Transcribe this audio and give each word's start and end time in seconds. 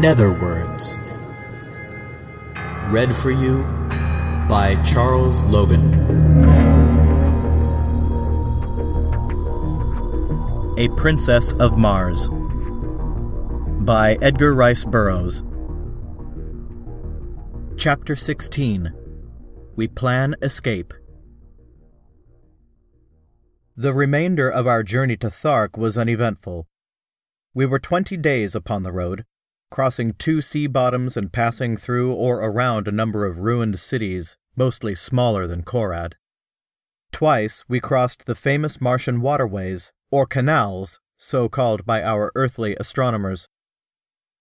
Netherwords. 0.00 0.98
Read 2.90 3.14
for 3.14 3.30
you 3.30 3.62
by 4.48 4.76
Charles 4.84 5.44
Logan. 5.44 5.94
A 10.78 10.88
Princess 10.96 11.52
of 11.52 11.78
Mars 11.78 12.28
by 13.84 14.18
Edgar 14.20 14.52
Rice 14.54 14.82
Burroughs. 14.84 15.44
Chapter 17.76 18.16
16 18.16 18.92
We 19.76 19.86
Plan 19.86 20.34
Escape. 20.42 20.92
The 23.76 23.94
remainder 23.94 24.50
of 24.50 24.66
our 24.66 24.82
journey 24.82 25.16
to 25.18 25.28
Thark 25.28 25.78
was 25.78 25.96
uneventful. 25.96 26.66
We 27.54 27.64
were 27.64 27.78
twenty 27.78 28.16
days 28.16 28.56
upon 28.56 28.82
the 28.82 28.92
road, 28.92 29.24
crossing 29.70 30.12
two 30.14 30.40
sea 30.40 30.66
bottoms 30.66 31.16
and 31.16 31.32
passing 31.32 31.76
through 31.76 32.12
or 32.12 32.38
around 32.38 32.86
a 32.86 32.92
number 32.92 33.26
of 33.26 33.38
ruined 33.38 33.78
cities, 33.78 34.36
mostly 34.56 34.94
smaller 34.94 35.46
than 35.46 35.62
Korad. 35.62 36.14
Twice 37.12 37.64
we 37.68 37.80
crossed 37.80 38.26
the 38.26 38.34
famous 38.34 38.80
Martian 38.80 39.20
waterways, 39.20 39.92
or 40.10 40.26
canals, 40.26 41.00
so 41.16 41.48
called 41.48 41.86
by 41.86 42.02
our 42.02 42.30
earthly 42.34 42.76
astronomers. 42.78 43.48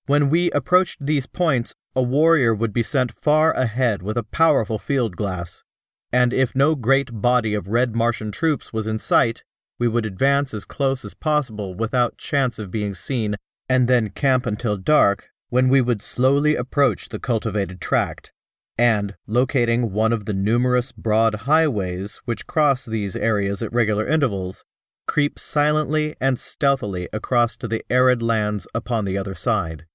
When 0.05 0.29
we 0.29 0.51
approached 0.51 1.05
these 1.05 1.27
points, 1.27 1.75
a 1.95 2.03
warrior 2.03 2.53
would 2.53 2.73
be 2.73 2.83
sent 2.83 3.11
far 3.11 3.51
ahead 3.53 4.01
with 4.01 4.17
a 4.17 4.23
powerful 4.23 4.79
field 4.79 5.15
glass, 5.15 5.63
and 6.11 6.33
if 6.33 6.55
no 6.55 6.75
great 6.75 7.21
body 7.21 7.53
of 7.53 7.69
red 7.69 7.95
Martian 7.95 8.31
troops 8.31 8.73
was 8.73 8.85
in 8.85 8.99
sight, 8.99 9.43
we 9.79 9.87
would 9.87 10.05
advance 10.05 10.53
as 10.53 10.65
close 10.65 11.03
as 11.03 11.13
possible 11.13 11.73
without 11.73 12.17
chance 12.17 12.59
of 12.59 12.71
being 12.71 12.93
seen, 12.93 13.35
and 13.73 13.87
then 13.87 14.07
camp 14.07 14.45
until 14.45 14.77
dark, 14.77 15.31
when 15.49 15.67
we 15.67 15.81
would 15.81 15.99
slowly 15.99 16.55
approach 16.55 17.09
the 17.09 17.17
cultivated 17.17 17.81
tract, 17.81 18.31
and, 18.77 19.15
locating 19.25 19.91
one 19.91 20.13
of 20.13 20.25
the 20.25 20.33
numerous 20.33 20.91
broad 20.91 21.33
highways 21.49 22.21
which 22.25 22.45
cross 22.45 22.85
these 22.85 23.15
areas 23.15 23.63
at 23.63 23.73
regular 23.73 24.07
intervals, 24.07 24.63
creep 25.07 25.39
silently 25.39 26.15
and 26.21 26.37
stealthily 26.37 27.09
across 27.11 27.57
to 27.57 27.67
the 27.67 27.83
arid 27.89 28.21
lands 28.21 28.67
upon 28.75 29.05
the 29.05 29.17
other 29.17 29.33
side. 29.33 29.85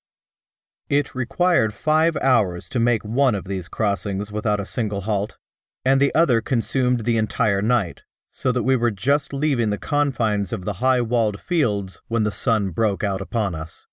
It 0.88 1.14
required 1.14 1.72
five 1.72 2.16
hours 2.16 2.68
to 2.70 2.80
make 2.80 3.04
one 3.04 3.36
of 3.36 3.44
these 3.44 3.68
crossings 3.68 4.32
without 4.32 4.58
a 4.58 4.66
single 4.66 5.02
halt, 5.02 5.38
and 5.84 6.00
the 6.00 6.12
other 6.16 6.40
consumed 6.40 7.04
the 7.04 7.16
entire 7.16 7.62
night, 7.62 8.02
so 8.38 8.52
that 8.52 8.62
we 8.62 8.76
were 8.76 8.92
just 8.92 9.32
leaving 9.32 9.70
the 9.70 9.76
confines 9.76 10.52
of 10.52 10.64
the 10.64 10.74
high 10.74 11.00
walled 11.00 11.40
fields 11.40 12.00
when 12.06 12.22
the 12.22 12.30
sun 12.30 12.70
broke 12.70 13.02
out 13.02 13.20
upon 13.20 13.52
us. 13.52 13.88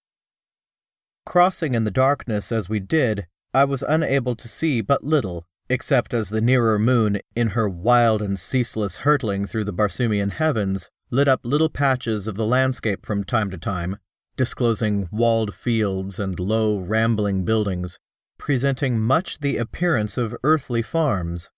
Crossing 1.25 1.73
in 1.73 1.83
the 1.83 1.89
darkness 1.89 2.51
as 2.51 2.69
we 2.69 2.79
did, 2.79 3.25
I 3.55 3.65
was 3.65 3.81
unable 3.81 4.35
to 4.35 4.47
see 4.47 4.81
but 4.81 5.03
little, 5.03 5.47
except 5.67 6.13
as 6.13 6.29
the 6.29 6.41
nearer 6.41 6.77
moon, 6.77 7.21
in 7.35 7.57
her 7.57 7.67
wild 7.67 8.21
and 8.21 8.37
ceaseless 8.37 8.97
hurtling 8.97 9.47
through 9.47 9.63
the 9.63 9.73
Barsoomian 9.73 10.33
heavens, 10.33 10.91
lit 11.09 11.27
up 11.27 11.39
little 11.43 11.67
patches 11.67 12.27
of 12.27 12.35
the 12.35 12.45
landscape 12.45 13.03
from 13.03 13.23
time 13.23 13.49
to 13.49 13.57
time, 13.57 13.97
disclosing 14.37 15.09
walled 15.11 15.55
fields 15.55 16.19
and 16.19 16.39
low, 16.39 16.77
rambling 16.77 17.45
buildings, 17.45 17.97
presenting 18.37 18.99
much 18.99 19.39
the 19.39 19.57
appearance 19.57 20.19
of 20.19 20.35
earthly 20.43 20.83
farms. 20.83 21.49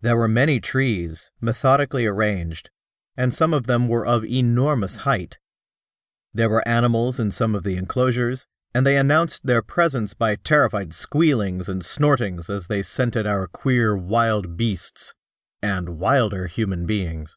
There 0.00 0.16
were 0.16 0.28
many 0.28 0.60
trees, 0.60 1.30
methodically 1.40 2.06
arranged, 2.06 2.70
and 3.16 3.34
some 3.34 3.52
of 3.52 3.66
them 3.66 3.88
were 3.88 4.06
of 4.06 4.24
enormous 4.24 4.98
height. 4.98 5.38
There 6.32 6.48
were 6.48 6.66
animals 6.68 7.18
in 7.18 7.32
some 7.32 7.54
of 7.54 7.64
the 7.64 7.76
enclosures, 7.76 8.46
and 8.72 8.86
they 8.86 8.96
announced 8.96 9.46
their 9.46 9.62
presence 9.62 10.14
by 10.14 10.36
terrified 10.36 10.92
squealings 10.92 11.68
and 11.68 11.82
snortings 11.82 12.48
as 12.48 12.68
they 12.68 12.82
scented 12.82 13.26
our 13.26 13.48
queer 13.48 13.96
wild 13.96 14.56
beasts 14.56 15.14
and 15.62 15.98
wilder 15.98 16.46
human 16.46 16.86
beings. 16.86 17.36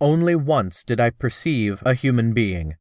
Only 0.00 0.34
once 0.34 0.82
did 0.82 0.98
I 0.98 1.10
perceive 1.10 1.82
a 1.84 1.94
human 1.94 2.32
being, 2.32 2.76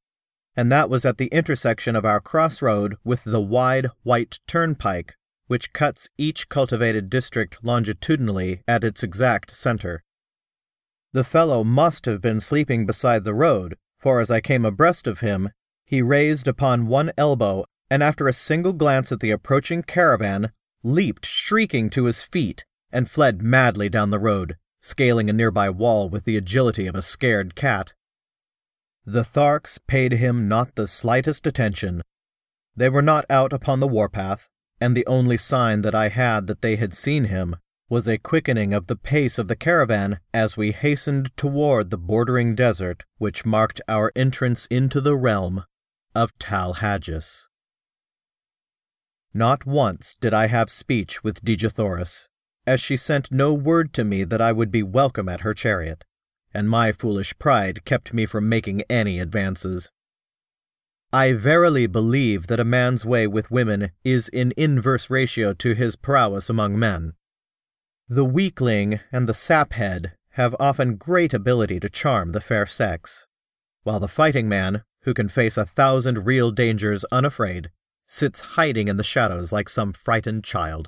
and 0.56 0.72
that 0.72 0.90
was 0.90 1.06
at 1.06 1.18
the 1.18 1.28
intersection 1.28 1.96
of 1.96 2.06
our 2.06 2.22
crossroad 2.22 2.96
with 3.04 3.24
the 3.26 3.42
wide 3.42 3.88
white 4.04 4.40
turnpike 4.48 5.16
which 5.52 5.74
cuts 5.74 6.08
each 6.18 6.48
cultivated 6.48 7.10
district 7.10 7.62
longitudinally 7.62 8.64
at 8.70 8.86
its 8.86 9.04
exact 9.04 9.52
center. 9.52 10.02
The 11.12 11.26
fellow 11.26 11.62
must 11.62 12.06
have 12.06 12.22
been 12.22 12.40
sleeping 12.40 12.86
beside 12.86 13.26
the 13.26 13.34
road, 13.34 13.76
for 14.00 14.22
as 14.22 14.32
I 14.32 14.40
came 14.40 14.64
abreast 14.64 15.08
of 15.08 15.20
him, 15.20 15.50
he 15.84 16.02
raised 16.02 16.48
upon 16.48 16.88
one 16.88 17.12
elbow, 17.18 17.66
and 17.90 18.02
after 18.02 18.30
a 18.30 18.34
single 18.34 18.72
glance 18.72 19.12
at 19.12 19.20
the 19.20 19.32
approaching 19.32 19.84
caravan, 19.84 20.54
leaped 20.84 21.26
shrieking 21.26 21.90
to 21.90 22.06
his 22.06 22.24
feet 22.24 22.64
and 22.90 23.12
fled 23.12 23.42
madly 23.42 23.90
down 23.90 24.10
the 24.10 24.20
road, 24.20 24.56
scaling 24.80 25.30
a 25.30 25.34
nearby 25.34 25.70
wall 25.70 26.10
with 26.10 26.24
the 26.24 26.38
agility 26.38 26.88
of 26.88 26.96
a 26.96 27.02
scared 27.02 27.56
cat. 27.56 27.92
The 29.04 29.26
Tharks 29.26 29.80
paid 29.86 30.14
him 30.14 30.48
not 30.48 30.76
the 30.76 30.88
slightest 30.88 31.46
attention. 31.46 32.04
They 32.74 32.88
were 32.88 33.02
not 33.02 33.26
out 33.30 33.52
upon 33.52 33.82
the 33.82 33.88
warpath, 33.90 34.48
and 34.82 34.98
the 34.98 35.06
only 35.06 35.38
sign 35.38 35.82
that 35.82 35.96
I 35.96 36.10
had 36.10 36.48
that 36.48 36.62
they 36.62 36.76
had 36.76 36.94
seen 36.94 37.26
him 37.26 37.56
was 37.88 38.08
a 38.08 38.18
quickening 38.18 38.74
of 38.74 38.88
the 38.88 38.96
pace 38.96 39.38
of 39.38 39.48
the 39.48 39.56
caravan 39.56 40.20
as 40.34 40.58
we 40.58 40.72
hastened 40.72 41.36
toward 41.38 41.90
the 41.90 41.98
bordering 41.98 42.56
desert 42.56 43.04
which 43.18 43.46
marked 43.46 43.80
our 43.88 44.12
entrance 44.16 44.66
into 44.68 45.00
the 45.00 45.16
realm 45.16 45.66
of 46.16 46.38
Tal 46.40 46.76
Hajus. 46.76 47.48
Not 49.34 49.66
once 49.66 50.16
did 50.20 50.34
I 50.34 50.48
have 50.48 50.70
speech 50.70 51.24
with 51.24 51.44
Dejah 51.44 51.72
Thoris, 51.72 52.28
as 52.66 52.82
she 52.82 52.98
sent 52.98 53.32
no 53.32 53.54
word 53.54 53.94
to 53.94 54.04
me 54.04 54.24
that 54.24 54.42
I 54.42 54.52
would 54.52 54.72
be 54.72 54.84
welcome 54.84 55.30
at 55.30 55.42
her 55.42 55.54
chariot, 55.54 56.04
and 56.54 56.70
my 56.70 56.92
foolish 56.92 57.38
pride 57.38 57.86
kept 57.86 58.14
me 58.14 58.26
from 58.26 58.50
making 58.50 58.82
any 58.90 59.20
advances. 59.20 59.92
I 61.14 61.34
verily 61.34 61.88
believe 61.88 62.48
that 62.48 62.62
a 62.62 62.64
man's 62.64 63.06
way 63.06 63.28
with 63.28 63.52
women 63.52 63.92
is 64.02 64.30
in 64.30 64.54
inverse 64.56 65.10
ratio 65.10 65.54
to 65.56 65.74
his 65.74 65.98
prowess 65.98 66.50
among 66.50 66.80
men. 66.80 67.14
The 68.08 68.24
weakling 68.24 69.02
and 69.12 69.28
the 69.28 69.34
saphead 69.34 70.14
have 70.32 70.56
often 70.58 70.96
great 70.96 71.34
ability 71.34 71.82
to 71.82 71.90
charm 71.90 72.32
the 72.32 72.40
fair 72.40 72.66
sex, 72.66 73.28
while 73.84 74.00
the 74.00 74.08
fighting 74.08 74.48
man, 74.48 74.84
who 75.02 75.14
can 75.14 75.28
face 75.28 75.58
a 75.58 75.66
thousand 75.66 76.26
real 76.26 76.50
dangers 76.50 77.04
unafraid, 77.12 77.72
sits 78.06 78.42
hiding 78.56 78.88
in 78.88 78.96
the 78.96 79.04
shadows 79.04 79.52
like 79.52 79.68
some 79.68 79.92
frightened 79.92 80.46
child. 80.46 80.88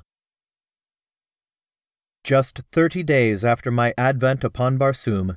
Just 2.22 2.62
thirty 2.72 3.02
days 3.02 3.44
after 3.44 3.70
my 3.70 3.92
advent 3.98 4.42
upon 4.42 4.78
Barsoom, 4.78 5.36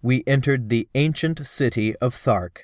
we 0.00 0.24
entered 0.26 0.70
the 0.70 0.88
ancient 0.94 1.46
city 1.46 1.94
of 1.96 2.14
Thark 2.14 2.62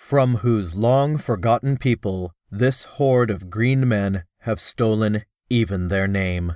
from 0.00 0.36
whose 0.36 0.74
long 0.74 1.18
forgotten 1.18 1.76
people 1.76 2.32
this 2.50 2.84
horde 2.96 3.30
of 3.30 3.50
green 3.50 3.86
men 3.86 4.24
have 4.40 4.58
stolen 4.58 5.22
even 5.50 5.86
their 5.88 6.08
name. 6.08 6.54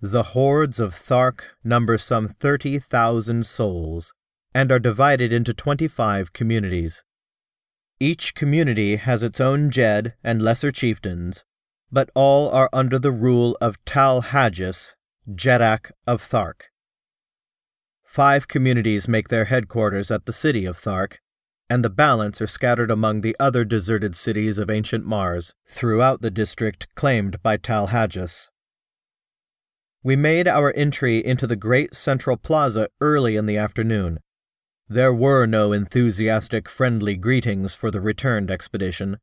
The 0.00 0.34
hordes 0.34 0.80
of 0.80 0.92
Thark 0.92 1.42
number 1.62 1.96
some 1.96 2.26
30,000 2.26 3.46
souls 3.46 4.12
and 4.52 4.72
are 4.72 4.80
divided 4.80 5.32
into 5.32 5.54
25 5.54 6.32
communities. 6.32 7.04
Each 8.00 8.34
community 8.34 8.96
has 8.96 9.22
its 9.22 9.40
own 9.40 9.70
Jed 9.70 10.14
and 10.22 10.42
lesser 10.42 10.72
chieftains, 10.72 11.44
but 11.92 12.10
all 12.12 12.50
are 12.50 12.68
under 12.72 12.98
the 12.98 13.12
rule 13.12 13.56
of 13.60 13.82
Tal 13.84 14.20
Hajus, 14.20 14.96
Jeddak 15.32 15.92
of 16.08 16.20
Thark. 16.20 16.70
Five 18.04 18.48
communities 18.48 19.06
make 19.06 19.28
their 19.28 19.44
headquarters 19.44 20.10
at 20.10 20.26
the 20.26 20.32
city 20.32 20.66
of 20.66 20.76
Thark, 20.76 21.18
and 21.70 21.84
the 21.84 21.90
balance 21.90 22.40
are 22.40 22.46
scattered 22.46 22.90
among 22.90 23.20
the 23.20 23.36
other 23.38 23.64
deserted 23.64 24.16
cities 24.16 24.58
of 24.58 24.70
ancient 24.70 25.04
Mars 25.04 25.54
throughout 25.68 26.22
the 26.22 26.30
district 26.30 26.86
claimed 26.94 27.42
by 27.42 27.56
Tal 27.56 27.88
Hajus. 27.88 28.50
We 30.02 30.16
made 30.16 30.48
our 30.48 30.72
entry 30.74 31.24
into 31.24 31.46
the 31.46 31.56
great 31.56 31.94
central 31.94 32.36
plaza 32.36 32.88
early 33.00 33.36
in 33.36 33.46
the 33.46 33.56
afternoon. 33.56 34.20
There 34.88 35.12
were 35.12 35.44
no 35.44 35.72
enthusiastic 35.72 36.68
friendly 36.68 37.16
greetings 37.16 37.74
for 37.74 37.90
the 37.90 38.00
returned 38.00 38.50
expedition. 38.50 39.18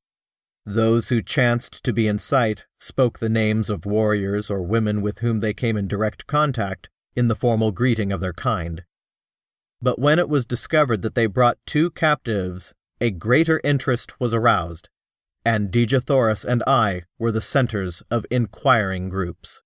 Those 0.63 1.09
who 1.09 1.23
chanced 1.23 1.83
to 1.83 1.93
be 1.93 2.07
in 2.07 2.19
sight 2.19 2.65
spoke 2.77 3.17
the 3.19 3.29
names 3.29 3.69
of 3.69 3.85
warriors 3.85 4.51
or 4.51 4.61
women 4.61 5.01
with 5.01 5.19
whom 5.19 5.39
they 5.39 5.53
came 5.53 5.77
in 5.77 5.87
direct 5.87 6.27
contact 6.27 6.89
in 7.15 7.27
the 7.27 7.35
formal 7.35 7.71
greeting 7.71 8.11
of 8.11 8.21
their 8.21 8.33
kind. 8.33 8.83
But 9.81 9.99
when 9.99 10.19
it 10.19 10.29
was 10.29 10.45
discovered 10.45 11.01
that 11.01 11.15
they 11.15 11.25
brought 11.25 11.57
two 11.65 11.91
captives, 11.91 12.73
a 13.01 13.11
greater 13.11 13.61
interest 13.63 14.19
was 14.19 14.33
aroused, 14.33 14.89
and 15.43 15.71
Dejah 15.71 16.01
Thoris 16.01 16.43
and 16.43 16.63
I 16.65 17.03
were 17.19 17.31
the 17.31 17.41
centers 17.41 18.01
of 18.09 18.25
inquiring 18.31 19.09
groups. 19.09 19.61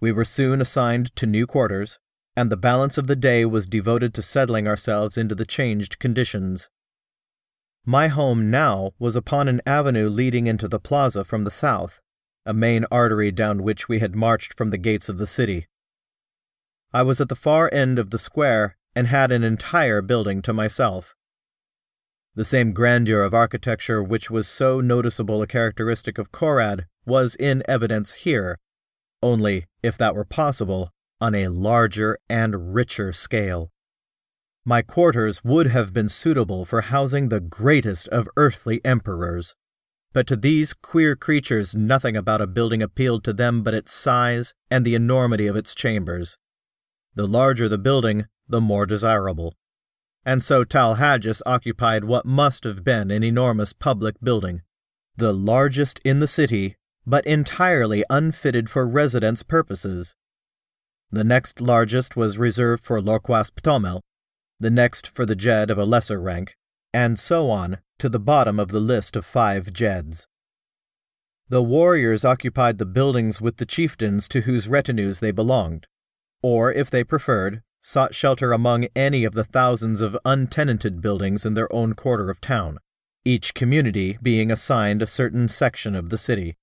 We 0.00 0.12
were 0.12 0.24
soon 0.24 0.60
assigned 0.60 1.14
to 1.16 1.26
new 1.26 1.46
quarters, 1.46 2.00
and 2.34 2.50
the 2.50 2.56
balance 2.56 2.98
of 2.98 3.06
the 3.06 3.16
day 3.16 3.44
was 3.44 3.66
devoted 3.66 4.12
to 4.14 4.22
settling 4.22 4.66
ourselves 4.66 5.16
into 5.16 5.34
the 5.34 5.46
changed 5.46 5.98
conditions. 5.98 6.68
My 7.84 8.08
home 8.08 8.50
now 8.50 8.92
was 8.98 9.16
upon 9.16 9.48
an 9.48 9.62
avenue 9.64 10.08
leading 10.08 10.46
into 10.46 10.66
the 10.66 10.80
plaza 10.80 11.24
from 11.24 11.44
the 11.44 11.50
south, 11.50 12.00
a 12.44 12.52
main 12.52 12.84
artery 12.90 13.30
down 13.30 13.62
which 13.62 13.88
we 13.88 14.00
had 14.00 14.16
marched 14.16 14.54
from 14.54 14.70
the 14.70 14.78
gates 14.78 15.08
of 15.08 15.18
the 15.18 15.26
city. 15.26 15.66
I 16.92 17.02
was 17.02 17.20
at 17.20 17.28
the 17.28 17.36
far 17.36 17.68
end 17.72 17.98
of 17.98 18.10
the 18.10 18.18
square 18.18 18.76
and 18.94 19.06
had 19.06 19.30
an 19.30 19.44
entire 19.44 20.00
building 20.00 20.42
to 20.42 20.52
myself. 20.52 21.14
The 22.34 22.44
same 22.44 22.72
grandeur 22.72 23.22
of 23.22 23.34
architecture 23.34 24.02
which 24.02 24.30
was 24.30 24.46
so 24.46 24.80
noticeable 24.80 25.42
a 25.42 25.46
characteristic 25.46 26.18
of 26.18 26.32
Korad 26.32 26.84
was 27.06 27.34
in 27.34 27.62
evidence 27.66 28.12
here, 28.12 28.58
only, 29.22 29.64
if 29.82 29.96
that 29.98 30.14
were 30.14 30.24
possible, 30.24 30.90
on 31.20 31.34
a 31.34 31.48
larger 31.48 32.18
and 32.28 32.74
richer 32.74 33.12
scale. 33.12 33.70
My 34.64 34.82
quarters 34.82 35.44
would 35.44 35.68
have 35.68 35.92
been 35.92 36.08
suitable 36.08 36.64
for 36.64 36.80
housing 36.80 37.28
the 37.28 37.40
greatest 37.40 38.08
of 38.08 38.28
earthly 38.36 38.84
emperors. 38.84 39.54
But 40.12 40.26
to 40.26 40.36
these 40.36 40.74
queer 40.74 41.14
creatures, 41.14 41.76
nothing 41.76 42.16
about 42.16 42.40
a 42.40 42.46
building 42.46 42.82
appealed 42.82 43.22
to 43.24 43.32
them 43.32 43.62
but 43.62 43.74
its 43.74 43.92
size 43.92 44.54
and 44.70 44.84
the 44.84 44.94
enormity 44.94 45.46
of 45.46 45.56
its 45.56 45.74
chambers. 45.74 46.36
The 47.16 47.26
larger 47.26 47.66
the 47.66 47.78
building, 47.78 48.26
the 48.46 48.60
more 48.60 48.84
desirable. 48.84 49.54
And 50.24 50.44
so 50.44 50.64
Tal 50.64 50.96
Hajus 50.96 51.40
occupied 51.46 52.04
what 52.04 52.26
must 52.26 52.64
have 52.64 52.84
been 52.84 53.10
an 53.10 53.22
enormous 53.22 53.72
public 53.72 54.16
building, 54.22 54.60
the 55.16 55.32
largest 55.32 55.98
in 56.04 56.20
the 56.20 56.28
city, 56.28 56.76
but 57.06 57.24
entirely 57.24 58.04
unfitted 58.10 58.68
for 58.68 58.86
residence 58.86 59.42
purposes. 59.42 60.14
The 61.10 61.24
next 61.24 61.60
largest 61.60 62.16
was 62.16 62.36
reserved 62.36 62.84
for 62.84 63.00
Lorquas 63.00 63.50
Ptomel, 63.50 64.02
the 64.60 64.70
next 64.70 65.08
for 65.08 65.24
the 65.24 65.36
Jed 65.36 65.70
of 65.70 65.78
a 65.78 65.86
lesser 65.86 66.20
rank, 66.20 66.54
and 66.92 67.18
so 67.18 67.50
on 67.50 67.78
to 67.98 68.10
the 68.10 68.20
bottom 68.20 68.60
of 68.60 68.68
the 68.68 68.80
list 68.80 69.16
of 69.16 69.24
five 69.24 69.72
Jeds. 69.72 70.26
The 71.48 71.62
warriors 71.62 72.26
occupied 72.26 72.76
the 72.76 72.84
buildings 72.84 73.40
with 73.40 73.56
the 73.56 73.64
chieftains 73.64 74.28
to 74.28 74.42
whose 74.42 74.68
retinues 74.68 75.20
they 75.20 75.30
belonged, 75.30 75.86
or, 76.46 76.72
if 76.72 76.90
they 76.90 77.02
preferred, 77.02 77.62
sought 77.80 78.14
shelter 78.14 78.52
among 78.52 78.86
any 78.94 79.24
of 79.24 79.34
the 79.34 79.44
thousands 79.44 80.00
of 80.00 80.16
untenanted 80.24 81.00
buildings 81.00 81.46
in 81.46 81.54
their 81.54 81.72
own 81.72 81.94
quarter 81.94 82.30
of 82.30 82.40
town, 82.40 82.78
each 83.24 83.54
community 83.54 84.18
being 84.22 84.50
assigned 84.50 85.02
a 85.02 85.06
certain 85.06 85.48
section 85.48 85.94
of 85.94 86.10
the 86.10 86.18
city. 86.18 86.56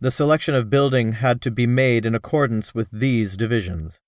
The 0.00 0.10
selection 0.10 0.54
of 0.54 0.70
building 0.70 1.12
had 1.12 1.40
to 1.42 1.50
be 1.50 1.66
made 1.66 2.06
in 2.06 2.14
accordance 2.14 2.74
with 2.74 2.90
these 2.90 3.36
divisions 3.36 4.00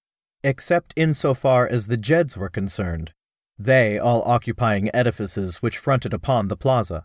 except 0.43 0.95
insofar 0.97 1.67
as 1.67 1.87
the 1.87 1.97
Jeds 1.97 2.37
were 2.37 2.49
concerned, 2.49 3.13
they 3.59 3.99
all 3.99 4.23
occupying 4.23 4.91
edifices 4.95 5.57
which 5.57 5.79
fronted 5.79 6.15
upon 6.15 6.49
the 6.49 6.57
plaza. 6.57 7.05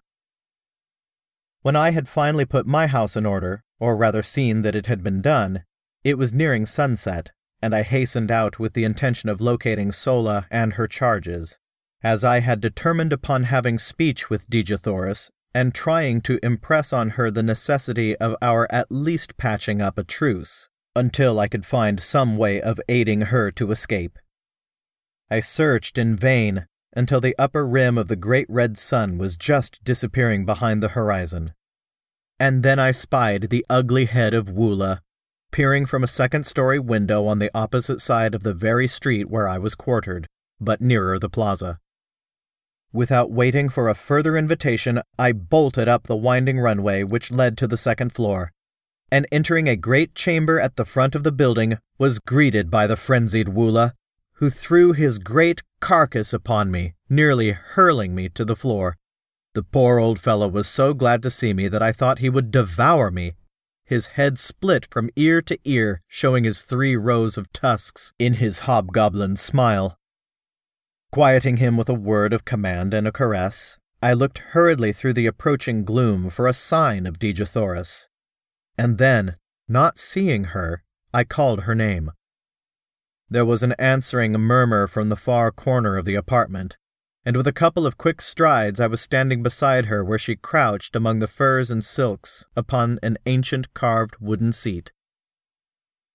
When 1.61 1.75
I 1.75 1.91
had 1.91 2.07
finally 2.07 2.45
put 2.45 2.67
my 2.67 2.87
house 2.87 3.17
in 3.17 3.25
order, 3.25 3.63
or 3.79 3.97
rather 3.97 4.23
seen 4.23 4.61
that 4.61 4.75
it 4.75 4.85
had 4.85 5.03
been 5.03 5.21
done, 5.21 5.65
it 6.03 6.17
was 6.17 6.33
nearing 6.33 6.65
sunset, 6.65 7.31
and 7.65 7.73
I 7.73 7.81
hastened 7.81 8.29
out 8.29 8.59
with 8.59 8.73
the 8.73 8.83
intention 8.83 9.27
of 9.27 9.41
locating 9.41 9.91
Sola 9.91 10.45
and 10.51 10.73
her 10.73 10.87
charges, 10.87 11.57
as 12.03 12.23
I 12.23 12.41
had 12.41 12.61
determined 12.61 13.11
upon 13.11 13.45
having 13.45 13.79
speech 13.79 14.29
with 14.29 14.47
Dejah 14.47 14.79
Thoris 14.79 15.31
and 15.51 15.73
trying 15.73 16.21
to 16.21 16.37
impress 16.45 16.93
on 16.93 17.11
her 17.17 17.31
the 17.31 17.41
necessity 17.41 18.15
of 18.17 18.35
our 18.39 18.67
at 18.69 18.91
least 18.91 19.35
patching 19.37 19.81
up 19.81 19.97
a 19.97 20.03
truce 20.03 20.69
until 20.95 21.39
I 21.39 21.47
could 21.47 21.65
find 21.65 21.99
some 21.99 22.37
way 22.37 22.61
of 22.61 22.79
aiding 22.87 23.21
her 23.21 23.49
to 23.53 23.71
escape. 23.71 24.19
I 25.31 25.39
searched 25.39 25.97
in 25.97 26.15
vain 26.15 26.67
until 26.95 27.19
the 27.19 27.35
upper 27.39 27.65
rim 27.65 27.97
of 27.97 28.09
the 28.09 28.15
great 28.15 28.45
red 28.47 28.77
sun 28.77 29.17
was 29.17 29.37
just 29.37 29.83
disappearing 29.83 30.45
behind 30.45 30.83
the 30.83 30.89
horizon. 30.89 31.55
And 32.39 32.61
then 32.61 32.77
I 32.77 32.91
spied 32.91 33.49
the 33.49 33.65
ugly 33.71 34.05
head 34.05 34.35
of 34.35 34.49
Woola, 34.49 34.99
peering 35.55 35.85
from 35.85 36.03
a 36.03 36.07
second 36.21 36.45
story 36.45 36.77
window 36.77 37.25
on 37.25 37.39
the 37.39 37.49
opposite 37.53 38.01
side 38.01 38.35
of 38.35 38.43
the 38.43 38.53
very 38.53 38.89
street 38.89 39.29
where 39.29 39.47
I 39.47 39.57
was 39.57 39.73
quartered, 39.73 40.27
but 40.59 40.81
nearer 40.81 41.17
the 41.17 41.29
plaza. 41.29 41.79
Without 42.91 43.31
waiting 43.31 43.69
for 43.69 43.87
a 43.87 43.95
further 43.95 44.35
invitation, 44.35 45.01
I 45.17 45.31
bolted 45.31 45.87
up 45.87 46.07
the 46.07 46.17
winding 46.17 46.59
runway 46.59 47.03
which 47.03 47.31
led 47.31 47.57
to 47.59 47.67
the 47.67 47.77
second 47.77 48.11
floor 48.11 48.51
and 49.09 49.25
entering 49.31 49.69
a 49.69 49.77
great 49.77 50.13
chamber 50.13 50.59
at 50.59 50.75
the 50.75 50.83
front 50.83 51.15
of 51.15 51.23
the 51.23 51.31
building, 51.31 51.77
was 51.97 52.19
greeted 52.19 52.69
by 52.69 52.85
the 52.85 52.97
frenzied 52.97 53.47
Woola, 53.47 53.93
who 54.33 54.49
threw 54.49 54.91
his 54.91 55.19
great 55.19 55.63
carcass 55.79 56.33
upon 56.33 56.69
me, 56.69 56.95
nearly 57.09 57.51
hurling 57.51 58.13
me 58.13 58.27
to 58.27 58.43
the 58.43 58.57
floor. 58.57 58.97
The 59.53 59.63
poor 59.63 59.99
old 59.99 60.19
fellow 60.19 60.49
was 60.49 60.67
so 60.67 60.93
glad 60.93 61.23
to 61.23 61.29
see 61.29 61.53
me 61.53 61.69
that 61.69 61.81
I 61.81 61.93
thought 61.93 62.19
he 62.19 62.29
would 62.29 62.51
devour 62.51 63.09
me. 63.09 63.35
His 63.85 64.07
head 64.07 64.37
split 64.39 64.87
from 64.89 65.09
ear 65.15 65.41
to 65.43 65.57
ear, 65.63 66.01
showing 66.07 66.43
his 66.43 66.63
three 66.63 66.95
rows 66.95 67.37
of 67.37 67.53
tusks 67.53 68.13
in 68.17 68.35
his 68.35 68.59
hobgoblin 68.59 69.37
smile. 69.37 69.97
Quieting 71.11 71.57
him 71.57 71.77
with 71.77 71.89
a 71.89 71.93
word 71.93 72.33
of 72.33 72.45
command 72.45 72.93
and 72.93 73.07
a 73.07 73.11
caress, 73.11 73.77
I 74.01 74.13
looked 74.13 74.39
hurriedly 74.39 74.91
through 74.91 75.13
the 75.13 75.27
approaching 75.27 75.85
gloom 75.85 76.29
for 76.29 76.47
a 76.47 76.53
sign 76.53 77.05
of 77.05 77.19
Dejah 77.19 77.47
Thoris 77.47 78.09
and 78.77 78.97
then, 78.97 79.35
not 79.67 79.97
seeing 79.97 80.45
her, 80.45 80.83
I 81.13 81.23
called 81.23 81.61
her 81.61 81.75
name. 81.75 82.11
There 83.29 83.45
was 83.45 83.63
an 83.63 83.73
answering 83.79 84.33
murmur 84.33 84.87
from 84.87 85.09
the 85.09 85.15
far 85.15 85.51
corner 85.51 85.97
of 85.97 86.05
the 86.05 86.15
apartment, 86.15 86.77
and 87.25 87.35
with 87.35 87.47
a 87.47 87.51
couple 87.51 87.87
of 87.87 87.97
quick 87.97 88.21
strides 88.21 88.79
I 88.79 88.85
was 88.85 89.01
standing 89.01 89.41
beside 89.41 89.87
her 89.87 90.05
where 90.05 90.19
she 90.19 90.35
crouched 90.35 90.95
among 90.95 91.19
the 91.19 91.27
furs 91.27 91.71
and 91.71 91.83
silks 91.83 92.45
upon 92.55 92.99
an 93.01 93.17
ancient 93.25 93.73
carved 93.73 94.17
wooden 94.19 94.53
seat. 94.53 94.91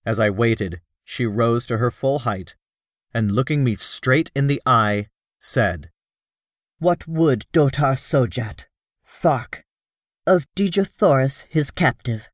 As 0.07 0.21
I 0.21 0.31
waited, 0.31 0.81
she 1.05 1.27
rose 1.27 1.67
to 1.67 1.79
her 1.79 1.91
full 1.91 2.21
height, 2.21 2.55
and 3.13 3.33
looking 3.33 3.65
me 3.65 3.75
straight 3.75 4.31
in 4.37 4.47
the 4.47 4.63
eye, 4.65 5.09
said, 5.41 5.91
What 6.79 7.09
would 7.09 7.47
Dotar 7.53 7.97
Sojat, 7.97 8.67
Thark, 9.05 9.63
of 10.27 10.47
Dejah 10.55 10.87
Thoris 10.87 11.47
his 11.51 11.73
captive? 11.73 12.29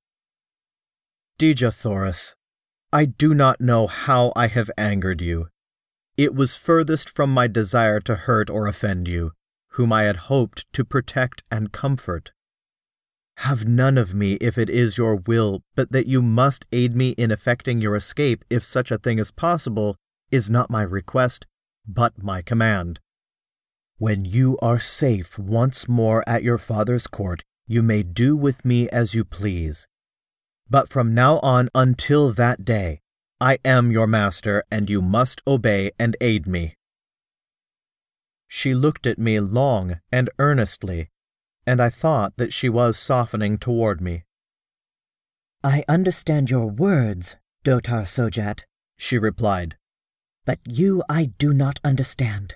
Dejah 1.39 1.73
Thoris, 1.75 2.35
I 2.93 3.07
do 3.07 3.33
not 3.33 3.61
know 3.61 3.87
how 3.87 4.33
I 4.37 4.49
have 4.49 4.71
angered 4.77 5.23
you. 5.23 5.49
It 6.17 6.35
was 6.35 6.57
furthest 6.57 7.11
from 7.11 7.31
my 7.31 7.47
desire 7.47 8.01
to 8.01 8.15
hurt 8.15 8.49
or 8.49 8.67
offend 8.67 9.07
you, 9.07 9.33
whom 9.73 9.93
I 9.93 10.05
had 10.05 10.17
hoped 10.17 10.65
to 10.73 10.85
protect 10.85 11.43
and 11.51 11.73
comfort. 11.73 12.33
Have 13.41 13.69
none 13.69 13.99
of 13.99 14.15
me 14.15 14.35
if 14.35 14.57
it 14.57 14.71
is 14.71 14.97
your 14.97 15.17
will, 15.17 15.63
but 15.75 15.93
that 15.93 16.07
you 16.07 16.23
must 16.23 16.65
aid 16.73 16.97
me 16.97 17.11
in 17.11 17.31
effecting 17.31 17.83
your 17.83 17.95
escape 17.95 18.45
if 18.49 18.65
such 18.65 18.91
a 18.91 18.97
thing 18.97 19.19
is 19.19 19.31
possible, 19.31 19.97
is 20.31 20.49
not 20.49 20.71
my 20.71 20.83
request, 20.83 21.47
but 21.87 22.23
my 22.23 22.41
command. 22.41 22.99
When 23.99 24.25
you 24.25 24.57
are 24.63 24.79
safe 24.79 25.39
once 25.39 25.87
more 25.87 26.25
at 26.27 26.43
your 26.43 26.59
father's 26.59 27.07
court, 27.07 27.45
you 27.67 27.83
may 27.83 28.03
do 28.03 28.35
with 28.37 28.65
me 28.65 28.89
as 28.89 29.15
you 29.15 29.25
please. 29.25 29.87
But 30.71 30.89
from 30.89 31.15
now 31.15 31.39
on 31.41 31.69
until 31.75 32.33
that 32.33 32.65
day, 32.65 33.01
I 33.41 33.59
am 33.65 33.91
your 33.91 34.07
master, 34.07 34.65
and 34.71 34.89
you 34.89 35.03
must 35.03 35.43
obey 35.47 35.91
and 35.99 36.17
aid 36.21 36.47
me. 36.47 36.75
She 38.49 38.75
looked 38.75 39.07
at 39.07 39.19
me 39.19 39.41
long 39.41 40.01
and 40.11 40.31
earnestly, 40.39 41.11
and 41.67 41.81
I 41.81 41.91
thought 41.91 42.37
that 42.39 42.53
she 42.53 42.69
was 42.69 42.99
softening 42.99 43.59
toward 43.59 44.01
me. 44.01 44.25
I 45.63 45.85
understand 45.89 46.49
your 46.49 46.69
words, 46.69 47.37
Dotar 47.63 48.07
Sojat, 48.07 48.65
she 48.97 49.19
replied, 49.19 49.77
but 50.47 50.61
you 50.65 51.03
I 51.09 51.33
do 51.37 51.53
not 51.53 51.79
understand. 51.85 52.55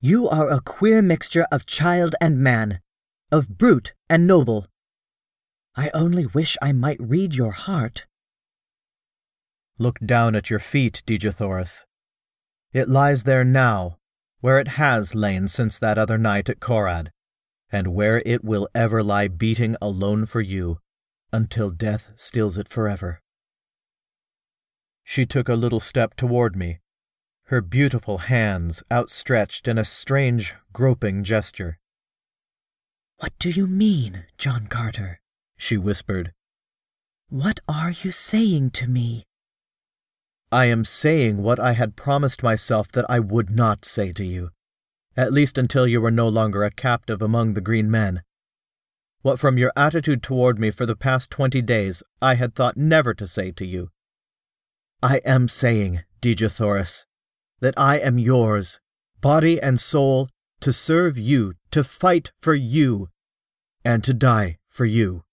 You 0.00 0.28
are 0.28 0.50
a 0.50 0.60
queer 0.60 1.02
mixture 1.02 1.46
of 1.52 1.66
child 1.66 2.16
and 2.20 2.38
man, 2.38 2.80
of 3.30 3.58
brute 3.58 3.94
and 4.08 4.26
noble. 4.26 4.66
I 5.76 5.90
only 5.94 6.26
wish 6.26 6.56
I 6.60 6.72
might 6.72 6.98
read 7.00 7.36
your 7.36 7.52
heart. 7.52 8.07
Look 9.78 10.00
down 10.00 10.34
at 10.34 10.50
your 10.50 10.58
feet, 10.58 11.02
Dejah 11.06 11.32
Thoris. 11.32 11.86
It 12.72 12.88
lies 12.88 13.22
there 13.22 13.44
now, 13.44 13.98
where 14.40 14.58
it 14.58 14.68
has 14.68 15.14
lain 15.14 15.46
since 15.46 15.78
that 15.78 15.98
other 15.98 16.18
night 16.18 16.48
at 16.48 16.58
Korad, 16.58 17.10
and 17.70 17.94
where 17.94 18.22
it 18.26 18.44
will 18.44 18.68
ever 18.74 19.04
lie 19.04 19.28
beating 19.28 19.76
alone 19.80 20.26
for 20.26 20.40
you, 20.40 20.78
until 21.32 21.70
death 21.70 22.12
steals 22.16 22.58
it 22.58 22.68
forever. 22.68 23.20
She 25.04 25.24
took 25.24 25.48
a 25.48 25.54
little 25.54 25.80
step 25.80 26.14
toward 26.14 26.56
me, 26.56 26.80
her 27.44 27.60
beautiful 27.60 28.18
hands 28.18 28.82
outstretched 28.92 29.68
in 29.68 29.78
a 29.78 29.84
strange, 29.84 30.54
groping 30.72 31.24
gesture. 31.24 31.78
What 33.18 33.32
do 33.38 33.48
you 33.50 33.66
mean, 33.66 34.24
John 34.36 34.66
Carter? 34.66 35.20
she 35.56 35.76
whispered. 35.76 36.32
What 37.28 37.60
are 37.68 37.90
you 37.90 38.10
saying 38.10 38.70
to 38.72 38.88
me? 38.88 39.27
I 40.50 40.64
am 40.66 40.84
saying 40.84 41.42
what 41.42 41.60
I 41.60 41.72
had 41.72 41.96
promised 41.96 42.42
myself 42.42 42.90
that 42.92 43.04
I 43.08 43.18
would 43.18 43.50
not 43.50 43.84
say 43.84 44.12
to 44.12 44.24
you, 44.24 44.50
at 45.16 45.32
least 45.32 45.58
until 45.58 45.86
you 45.86 46.00
were 46.00 46.10
no 46.10 46.28
longer 46.28 46.64
a 46.64 46.70
captive 46.70 47.20
among 47.20 47.52
the 47.52 47.60
green 47.60 47.90
men. 47.90 48.22
What 49.20 49.38
from 49.38 49.58
your 49.58 49.72
attitude 49.76 50.22
toward 50.22 50.58
me 50.58 50.70
for 50.70 50.86
the 50.86 50.96
past 50.96 51.30
twenty 51.30 51.60
days 51.60 52.02
I 52.22 52.36
had 52.36 52.54
thought 52.54 52.76
never 52.76 53.12
to 53.14 53.26
say 53.26 53.50
to 53.52 53.66
you. 53.66 53.90
I 55.02 55.18
am 55.18 55.48
saying, 55.48 56.04
Dejah 56.22 56.50
Thoris, 56.50 57.04
that 57.60 57.74
I 57.76 57.98
am 57.98 58.18
yours, 58.18 58.80
body 59.20 59.60
and 59.60 59.78
soul, 59.78 60.28
to 60.60 60.72
serve 60.72 61.18
you, 61.18 61.54
to 61.72 61.84
fight 61.84 62.32
for 62.40 62.54
you, 62.54 63.08
and 63.84 64.02
to 64.04 64.14
die 64.14 64.56
for 64.68 64.86
you. 64.86 65.24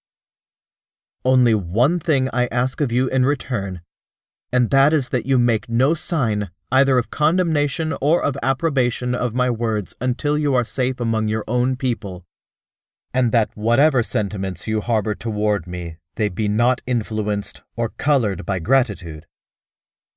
Only 1.24 1.56
one 1.56 2.00
thing 2.00 2.30
I 2.34 2.48
ask 2.52 2.82
of 2.82 2.92
you 2.92 3.08
in 3.08 3.26
return, 3.26 3.82
and 4.56 4.70
that 4.70 4.94
is 4.94 5.10
that 5.10 5.26
you 5.26 5.38
make 5.38 5.68
no 5.68 5.94
sign 5.94 6.50
either 6.72 6.98
of 6.98 7.12
condemnation 7.12 7.94
or 8.00 8.24
of 8.24 8.38
approbation 8.42 9.14
of 9.14 9.36
my 9.36 9.50
words 9.50 9.98
until 10.00 10.38
you 10.38 10.56
are 10.56 10.64
safe 10.64 11.02
among 11.02 11.28
your 11.28 11.44
own 11.46 11.76
people, 11.76 12.24
and 13.14 13.34
that 13.34 13.50
whatever 13.56 14.02
sentiments 14.02 14.66
you 14.66 14.80
harbor 14.80 15.14
toward 15.14 15.68
me, 15.68 15.98
they 16.16 16.30
be 16.30 16.48
not 16.48 16.82
influenced 16.88 17.64
or 17.76 17.90
colored 17.98 18.46
by 18.46 18.58
gratitude. 18.60 19.26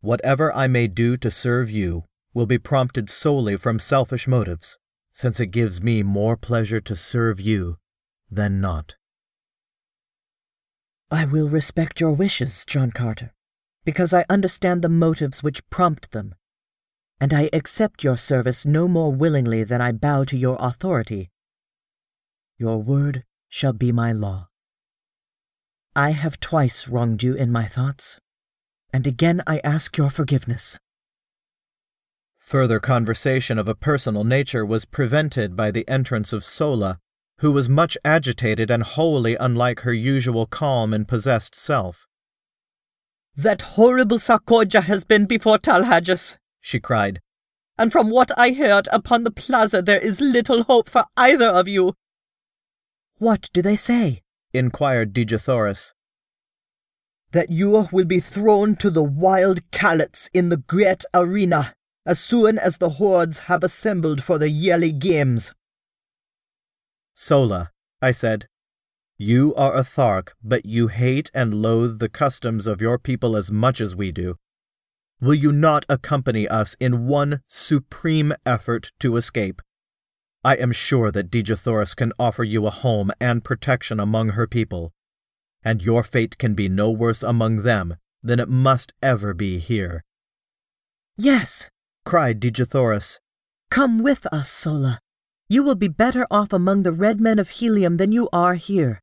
Whatever 0.02 0.54
I 0.54 0.68
may 0.68 0.87
do 0.87 1.16
to 1.16 1.33
serve 1.33 1.68
you 1.68 2.04
will 2.33 2.47
be 2.47 2.59
prompted 2.59 3.11
solely 3.11 3.57
from 3.57 3.80
selfish 3.80 4.28
motives, 4.28 4.78
since 5.11 5.40
it 5.40 5.47
gives 5.47 5.83
me 5.83 6.04
more 6.04 6.37
pleasure 6.37 6.80
to 6.83 6.95
serve 6.95 7.40
you 7.40 7.78
than 8.30 8.61
not. 8.61 8.95
I 11.11 11.25
will 11.25 11.49
respect 11.49 12.00
your 12.00 12.12
wishes, 12.12 12.64
John 12.64 12.92
Carter, 12.92 13.33
because 13.85 14.12
I 14.12 14.25
understand 14.28 14.82
the 14.82 14.88
motives 14.88 15.42
which 15.42 15.68
prompt 15.70 16.12
them, 16.12 16.35
and 17.20 17.32
I 17.32 17.50
accept 17.52 18.04
your 18.04 18.16
service 18.16 18.66
no 18.66 18.88
more 18.88 19.12
willingly 19.12 19.64
than 19.64 19.80
I 19.80 19.92
bow 19.92 20.25
to 20.25 20.37
your 20.37 20.56
authority. 20.61 21.30
Your 22.58 22.82
word 22.82 23.25
shall 23.49 23.73
be 23.73 23.92
my 23.92 24.12
law. 24.12 24.49
I 25.94 26.11
have 26.11 26.40
twice 26.40 26.88
wronged 26.88 27.23
you 27.23 27.35
in 27.35 27.50
my 27.50 27.66
thoughts, 27.66 28.20
and 28.92 29.06
again 29.06 29.42
I 29.47 29.61
ask 29.64 29.97
your 29.97 30.11
forgiveness. 30.11 30.78
Further 32.49 32.80
conversation 32.80 33.58
of 33.58 33.68
a 33.68 33.75
personal 33.75 34.25
nature 34.25 34.64
was 34.64 34.87
prevented 34.87 35.54
by 35.54 35.70
the 35.70 35.87
entrance 35.87 36.32
of 36.32 36.44
Sola, 36.44 36.99
who 37.40 37.52
was 37.52 37.68
much 37.68 37.99
agitated 38.04 38.70
and 38.70 38.82
wholly 38.82 39.37
unlike 39.37 39.80
her 39.80 39.92
usual 39.92 40.47
calm 40.47 40.94
and 40.94 41.06
possessed 41.06 41.54
self. 41.54 42.07
That 43.37 43.62
horrible 43.62 44.18
Sarkoja 44.18 44.82
has 44.82 45.04
been 45.04 45.26
before 45.26 45.58
Tal 45.58 45.85
Hajus, 45.85 46.38
she 46.61 46.80
cried, 46.80 47.20
and 47.78 47.92
from 47.92 48.11
what 48.11 48.30
I 48.37 48.52
heard 48.52 48.88
upon 48.92 49.25
the 49.25 49.30
plaza 49.30 49.80
there 49.80 50.00
is 50.00 50.20
little 50.20 50.64
hope 50.64 50.88
for 50.88 51.04
either 51.16 51.47
of 51.47 51.68
you. 51.68 51.94
What 53.18 53.49
do 53.52 53.62
they 53.62 53.76
say? 53.76 54.23
inquired 54.52 55.12
Dejah 55.12 55.40
Thoris. 55.40 55.94
That 57.32 57.50
you 57.50 57.88
will 57.92 58.06
be 58.06 58.20
thrown 58.20 58.76
to 58.76 58.90
the 58.90 59.02
wild 59.02 59.70
calots 59.70 60.30
in 60.32 60.49
the 60.49 60.56
great 60.56 61.04
arena 61.12 61.75
as 62.06 62.18
soon 62.18 62.58
as 62.58 62.78
the 62.78 62.88
hordes 62.90 63.40
have 63.40 63.62
assembled 63.62 64.23
for 64.23 64.38
the 64.38 64.49
yearly 64.49 64.92
games. 64.92 65.52
Sola, 67.14 67.70
I 68.00 68.12
said, 68.12 68.47
you 69.18 69.52
are 69.56 69.75
a 69.76 69.80
Thark, 69.80 70.28
but 70.44 70.64
you 70.64 70.87
hate 70.87 71.28
and 71.34 71.52
loathe 71.52 71.98
the 71.98 72.08
customs 72.08 72.68
of 72.68 72.80
your 72.80 72.98
people 72.98 73.37
as 73.37 73.50
much 73.50 73.80
as 73.80 73.96
we 73.96 74.12
do. 74.12 74.37
Will 75.20 75.34
you 75.34 75.50
not 75.50 75.84
accompany 75.88 76.46
us 76.46 76.76
in 76.78 77.08
one 77.08 77.42
supreme 77.48 78.32
effort 78.46 78.92
to 79.00 79.16
escape? 79.16 79.60
I 80.44 80.54
am 80.54 80.70
sure 80.70 81.10
that 81.10 81.30
Dejah 81.30 81.58
Thoris 81.58 81.96
can 81.96 82.12
offer 82.16 82.44
you 82.44 82.64
a 82.64 82.70
home 82.70 83.10
and 83.20 83.42
protection 83.42 83.98
among 83.98 84.30
her 84.30 84.46
people, 84.46 84.92
and 85.64 85.82
your 85.82 86.04
fate 86.04 86.38
can 86.38 86.54
be 86.54 86.68
no 86.68 86.88
worse 86.88 87.25
among 87.25 87.62
them 87.62 87.96
than 88.22 88.38
it 88.38 88.48
must 88.48 88.92
ever 89.02 89.34
be 89.34 89.58
here. 89.58 90.04
Yes, 91.16 91.68
cried 92.04 92.38
Dejah 92.38 92.68
Thoris. 92.68 93.18
Come 93.68 94.00
with 94.00 94.26
us, 94.32 94.48
Sola. 94.48 95.00
You 95.48 95.64
will 95.64 95.75
be 95.75 95.88
better 95.88 96.25
off 96.30 96.52
among 96.52 96.84
the 96.84 96.92
red 96.92 97.20
men 97.20 97.40
of 97.40 97.48
Helium 97.48 97.96
than 97.96 98.12
you 98.12 98.28
are 98.32 98.54
here, 98.54 99.00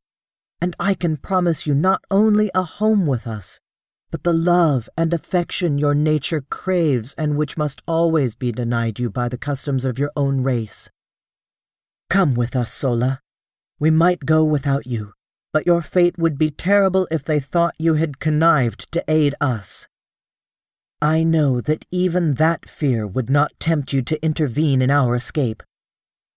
and 0.62 0.76
I 0.80 0.94
can 0.94 1.18
promise 1.18 1.66
you 1.66 1.74
not 1.74 2.02
only 2.10 2.50
a 2.54 2.64
home 2.64 3.06
with 3.06 3.28
us, 3.28 3.60
but 4.12 4.24
the 4.24 4.34
love 4.34 4.88
and 4.98 5.14
affection 5.14 5.78
your 5.78 5.96
nature 5.96 6.42
craves 6.50 7.14
and 7.18 7.38
which 7.38 7.58
must 7.58 7.82
always 7.88 8.36
be 8.36 8.52
denied 8.52 9.00
you 9.00 9.10
by 9.10 9.28
the 9.28 9.38
customs 9.38 9.86
of 9.86 10.00
your 10.00 10.12
own 10.16 10.44
race. 10.44 10.90
Come 12.10 12.36
with 12.36 12.56
us, 12.56 12.72
Sola. 12.72 13.20
We 13.80 13.90
might 13.90 14.26
go 14.26 14.44
without 14.44 14.88
you, 14.88 15.14
but 15.52 15.66
your 15.66 15.82
fate 15.82 16.18
would 16.18 16.38
be 16.38 16.52
terrible 16.52 17.08
if 17.12 17.24
they 17.24 17.40
thought 17.40 17.76
you 17.78 17.96
had 17.96 18.20
connived 18.20 18.92
to 18.92 19.04
aid 19.08 19.36
us. 19.42 19.88
I 21.02 21.24
know 21.24 21.60
that 21.62 21.86
even 21.92 22.36
that 22.36 22.70
fear 22.70 23.06
would 23.06 23.30
not 23.30 23.60
tempt 23.60 23.92
you 23.92 24.02
to 24.04 24.24
intervene 24.24 24.82
in 24.82 24.90
our 24.92 25.16
escape. 25.16 25.62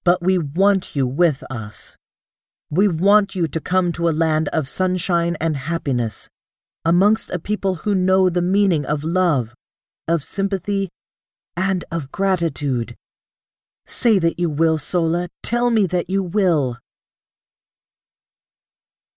But 0.04 0.22
we 0.22 0.38
want 0.38 0.96
you 0.96 1.06
with 1.06 1.44
us. 1.50 1.97
We 2.70 2.88
want 2.88 3.34
you 3.34 3.46
to 3.48 3.60
come 3.60 3.92
to 3.92 4.08
a 4.08 4.10
land 4.10 4.48
of 4.48 4.68
sunshine 4.68 5.36
and 5.40 5.56
happiness, 5.56 6.28
amongst 6.84 7.30
a 7.30 7.38
people 7.38 7.76
who 7.76 7.94
know 7.94 8.28
the 8.28 8.42
meaning 8.42 8.84
of 8.84 9.04
love, 9.04 9.54
of 10.06 10.22
sympathy, 10.22 10.88
and 11.56 11.84
of 11.90 12.12
gratitude. 12.12 12.94
Say 13.86 14.18
that 14.18 14.38
you 14.38 14.50
will, 14.50 14.78
Sola. 14.78 15.28
Tell 15.42 15.70
me 15.70 15.86
that 15.86 16.10
you 16.10 16.22
will. 16.22 16.78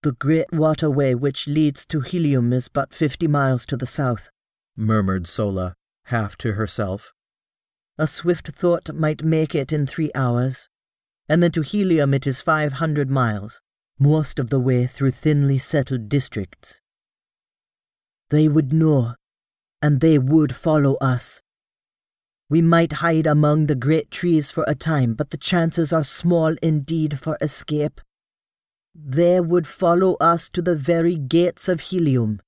The 0.02 0.12
great 0.12 0.52
waterway 0.52 1.14
which 1.14 1.46
leads 1.46 1.86
to 1.86 2.00
Helium 2.00 2.52
is 2.52 2.68
but 2.68 2.92
fifty 2.92 3.28
miles 3.28 3.66
to 3.66 3.76
the 3.76 3.86
south 3.86 4.30
murmured 4.76 5.26
Sola, 5.26 5.74
half 6.06 6.36
to 6.38 6.52
herself. 6.52 7.12
A 7.98 8.06
swift 8.06 8.48
thoat 8.48 8.90
might 8.94 9.22
make 9.22 9.54
it 9.54 9.72
in 9.72 9.86
three 9.86 10.10
hours, 10.14 10.68
and 11.32 11.42
then 11.42 11.50
to 11.50 11.62
Helium 11.62 12.12
it 12.12 12.26
is 12.26 12.42
five 12.42 12.74
hundred 12.74 13.08
miles, 13.08 13.62
most 13.98 14.38
of 14.38 14.50
the 14.50 14.60
way 14.60 14.84
through 14.86 15.12
thinly 15.12 15.56
settled 15.56 16.10
districts. 16.10 16.82
They 18.28 18.48
would 18.48 18.70
know, 18.70 19.14
and 19.80 20.02
they 20.02 20.18
would 20.18 20.54
follow 20.54 20.96
us. 20.96 21.40
We 22.50 22.60
might 22.60 23.00
hide 23.00 23.26
among 23.26 23.64
the 23.64 23.74
great 23.74 24.10
trees 24.10 24.50
for 24.50 24.66
a 24.68 24.74
time, 24.74 25.14
but 25.14 25.30
the 25.30 25.38
chances 25.38 25.90
are 25.90 26.04
small 26.04 26.54
indeed 26.60 27.18
for 27.18 27.38
escape. 27.40 28.02
They 28.94 29.40
would 29.40 29.66
follow 29.66 30.16
us 30.20 30.50
to 30.50 30.60
the 30.60 30.76
very 30.76 31.16
gates 31.16 31.66
of 31.66 31.80
Helium, 31.80 32.42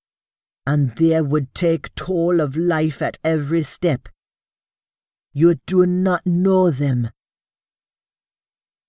and 0.66 0.90
there 0.96 1.24
would 1.24 1.54
take 1.54 1.94
toll 1.94 2.38
of 2.38 2.54
life 2.54 3.00
at 3.00 3.16
every 3.24 3.62
step. 3.62 4.10
You 5.32 5.54
do 5.64 5.86
not 5.86 6.26
know 6.26 6.70
them. 6.70 7.08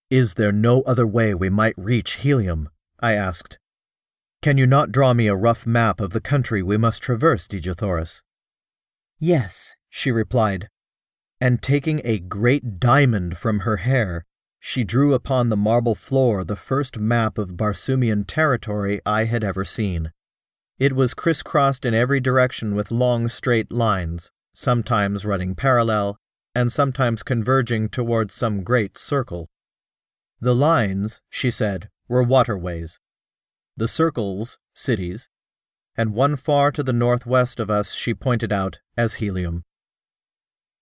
Is 0.10 0.36
there 0.36 0.52
no 0.52 0.82
other 0.84 1.08
way 1.08 1.34
we 1.34 1.50
might 1.50 1.74
reach 1.78 2.14
Helium? 2.22 2.70
I 3.00 3.14
asked. 3.14 3.58
Can 4.42 4.58
you 4.58 4.68
not 4.68 4.92
draw 4.92 5.14
me 5.14 5.28
a 5.28 5.36
rough 5.36 5.66
map 5.66 6.00
of 6.00 6.12
the 6.12 6.22
country 6.22 6.62
we 6.62 6.78
must 6.78 7.02
traverse, 7.02 7.48
Dejah 7.48 7.76
Thoris? 7.76 8.24
Yes, 9.20 9.76
she 9.90 10.12
replied, 10.12 10.70
and 11.42 11.62
taking 11.62 12.02
a 12.04 12.20
great 12.20 12.80
diamond 12.80 13.38
from 13.38 13.62
her 13.62 13.78
hair, 13.78 14.26
she 14.60 14.84
drew 14.84 15.14
upon 15.14 15.50
the 15.50 15.58
marble 15.58 15.96
floor 15.96 16.44
the 16.44 16.56
first 16.56 16.98
map 16.98 17.38
of 17.38 17.58
Barsoomian 17.58 18.26
territory 18.26 19.02
I 19.06 19.26
had 19.26 19.44
ever 19.44 19.64
seen. 19.64 20.12
It 20.80 20.94
was 20.94 21.14
crisscrossed 21.14 21.86
in 21.86 21.94
every 21.94 22.20
direction 22.20 22.76
with 22.76 22.92
long 22.92 23.28
straight 23.28 23.72
lines, 23.72 24.32
sometimes 24.54 25.26
running 25.26 25.56
parallel, 25.56 26.18
and 26.54 26.72
sometimes 26.72 27.24
converging 27.24 27.90
towards 27.90 28.34
some 28.34 28.64
great 28.64 28.98
circle. 28.98 29.48
The 30.40 30.56
lines, 30.56 31.22
she 31.30 31.50
said, 31.50 31.90
were 32.08 32.24
waterways, 32.24 33.00
the 33.78 33.88
circles, 33.88 34.60
cities, 34.74 35.30
and 35.98 36.14
one 36.14 36.36
far 36.36 36.72
to 36.72 36.84
the 36.84 36.94
northwest 36.94 37.60
of 37.60 37.70
us 37.70 37.94
she 37.94 38.14
pointed 38.14 38.54
out 38.54 38.80
as 38.98 39.16
Helium. 39.16 39.64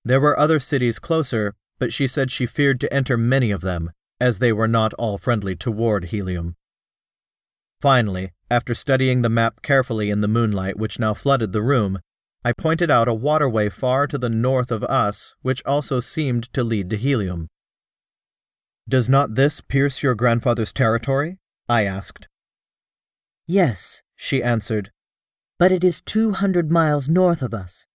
There 0.05 0.19
were 0.19 0.37
other 0.37 0.59
cities 0.59 0.99
closer, 0.99 1.55
but 1.79 1.93
she 1.93 2.07
said 2.07 2.29
she 2.29 2.45
feared 2.45 2.79
to 2.81 2.93
enter 2.93 3.17
many 3.17 3.51
of 3.51 3.61
them, 3.61 3.91
as 4.19 4.39
they 4.39 4.53
were 4.53 4.67
not 4.67 4.93
all 4.95 5.17
friendly 5.17 5.55
toward 5.55 6.05
Helium. 6.05 6.55
Finally, 7.81 8.31
after 8.49 8.73
studying 8.73 9.21
the 9.21 9.29
map 9.29 9.61
carefully 9.61 10.09
in 10.09 10.21
the 10.21 10.27
moonlight 10.27 10.77
which 10.77 10.99
now 10.99 11.13
flooded 11.13 11.51
the 11.51 11.61
room, 11.61 11.99
I 12.45 12.53
pointed 12.53 12.91
out 12.91 13.07
a 13.07 13.13
waterway 13.13 13.69
far 13.69 14.05
to 14.07 14.17
the 14.17 14.29
north 14.29 14.71
of 14.71 14.83
us, 14.83 15.35
which 15.41 15.63
also 15.65 15.99
seemed 15.99 16.51
to 16.53 16.63
lead 16.63 16.89
to 16.91 16.97
Helium. 16.97 17.47
Does 18.87 19.09
not 19.09 19.35
this 19.35 19.61
pierce 19.61 20.03
your 20.03 20.15
grandfather's 20.15 20.73
territory? 20.73 21.39
I 21.69 21.85
asked. 21.85 22.27
Yes, 23.47 24.03
she 24.15 24.43
answered, 24.43 24.91
but 25.57 25.71
it 25.71 25.83
is 25.83 26.01
two 26.01 26.33
hundred 26.33 26.71
miles 26.71 27.07
north 27.07 27.41
of 27.41 27.53
us. 27.53 27.87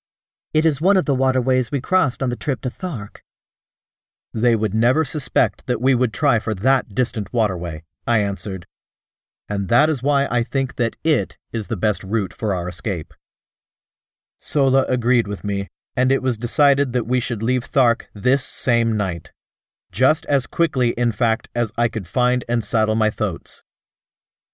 It 0.55 0.65
is 0.65 0.81
one 0.81 0.97
of 0.97 1.05
the 1.05 1.15
waterways 1.15 1.71
we 1.71 1.81
crossed 1.81 2.23
on 2.23 2.31
the 2.31 2.37
trip 2.37 2.63
to 2.63 2.71
Thark. 2.71 3.19
They 4.33 4.57
would 4.57 4.75
never 4.75 5.05
suspect 5.05 5.67
that 5.67 5.81
we 5.81 5.95
would 5.95 6.13
try 6.13 6.39
for 6.39 6.55
that 6.55 6.95
distant 6.95 7.33
waterway, 7.33 7.83
I 8.07 8.19
answered. 8.19 8.67
And 9.49 9.69
that 9.69 9.89
is 9.89 10.03
why 10.03 10.27
I 10.31 10.43
think 10.43 10.77
that 10.77 10.97
it 11.05 11.37
is 11.53 11.67
the 11.67 11.77
best 11.77 12.03
route 12.03 12.33
for 12.33 12.55
our 12.55 12.69
escape. 12.69 13.13
Sola 14.39 14.85
agreed 14.89 15.27
with 15.27 15.45
me, 15.45 15.69
and 15.97 16.13
it 16.13 16.23
was 16.23 16.39
decided 16.39 16.93
that 16.93 17.07
we 17.07 17.21
should 17.21 17.43
leave 17.43 17.65
Thark 17.65 18.07
this 18.15 18.45
same 18.45 18.97
night, 18.97 19.33
just 19.91 20.27
as 20.27 20.47
quickly, 20.47 20.91
in 20.91 21.13
fact, 21.13 21.49
as 21.55 21.73
I 21.77 21.89
could 21.89 22.07
find 22.07 22.45
and 22.49 22.63
saddle 22.63 22.95
my 22.95 23.11
thoats. 23.11 23.65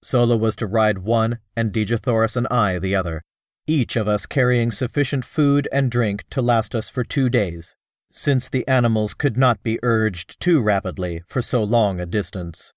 Sola 0.02 0.36
was 0.36 0.54
to 0.56 0.66
ride 0.66 0.98
one, 0.98 1.38
and 1.56 1.72
Dejah 1.72 2.00
Thoris 2.00 2.36
and 2.36 2.46
I 2.48 2.78
the 2.78 2.94
other, 2.94 3.22
each 3.66 3.96
of 3.96 4.06
us 4.06 4.26
carrying 4.26 4.70
sufficient 4.70 5.24
food 5.24 5.68
and 5.72 5.90
drink 5.90 6.24
to 6.30 6.42
last 6.42 6.74
us 6.74 6.90
for 6.90 7.02
two 7.02 7.30
days, 7.30 7.74
since 8.10 8.48
the 8.48 8.68
animals 8.68 9.14
could 9.14 9.36
not 9.36 9.62
be 9.62 9.78
urged 9.82 10.38
too 10.40 10.60
rapidly 10.60 11.22
for 11.26 11.40
so 11.40 11.64
long 11.64 11.98
a 11.98 12.06
distance. 12.06 12.72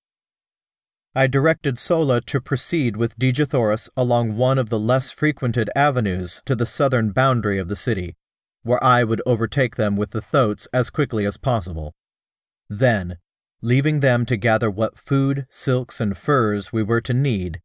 I 1.14 1.28
directed 1.28 1.78
Sola 1.78 2.22
to 2.22 2.40
proceed 2.40 2.96
with 2.96 3.18
Dejah 3.20 3.48
Thoris 3.50 3.90
along 3.98 4.38
one 4.38 4.58
of 4.58 4.70
the 4.70 4.80
less 4.80 5.12
frequented 5.12 5.70
avenues 5.76 6.42
to 6.46 6.56
the 6.56 6.66
southern 6.66 7.12
boundary 7.12 7.60
of 7.60 7.68
the 7.68 7.76
city, 7.76 8.16
where 8.64 8.84
I 8.84 9.04
would 9.04 9.22
overtake 9.26 9.76
them 9.76 9.98
with 9.98 10.12
the 10.12 10.22
thoats 10.22 10.68
as 10.72 10.90
quickly 10.90 11.26
as 11.26 11.38
possible. 11.38 11.94
Then, 12.70 13.18
leaving 13.62 14.02
them 14.02 14.26
to 14.26 14.38
gather 14.38 14.70
what 14.70 14.98
food, 14.98 15.46
silks, 15.50 16.00
and 16.02 16.18
furs 16.18 16.74
we 16.74 16.84
were 16.84 17.02
to 17.02 17.14
need, 17.14 17.62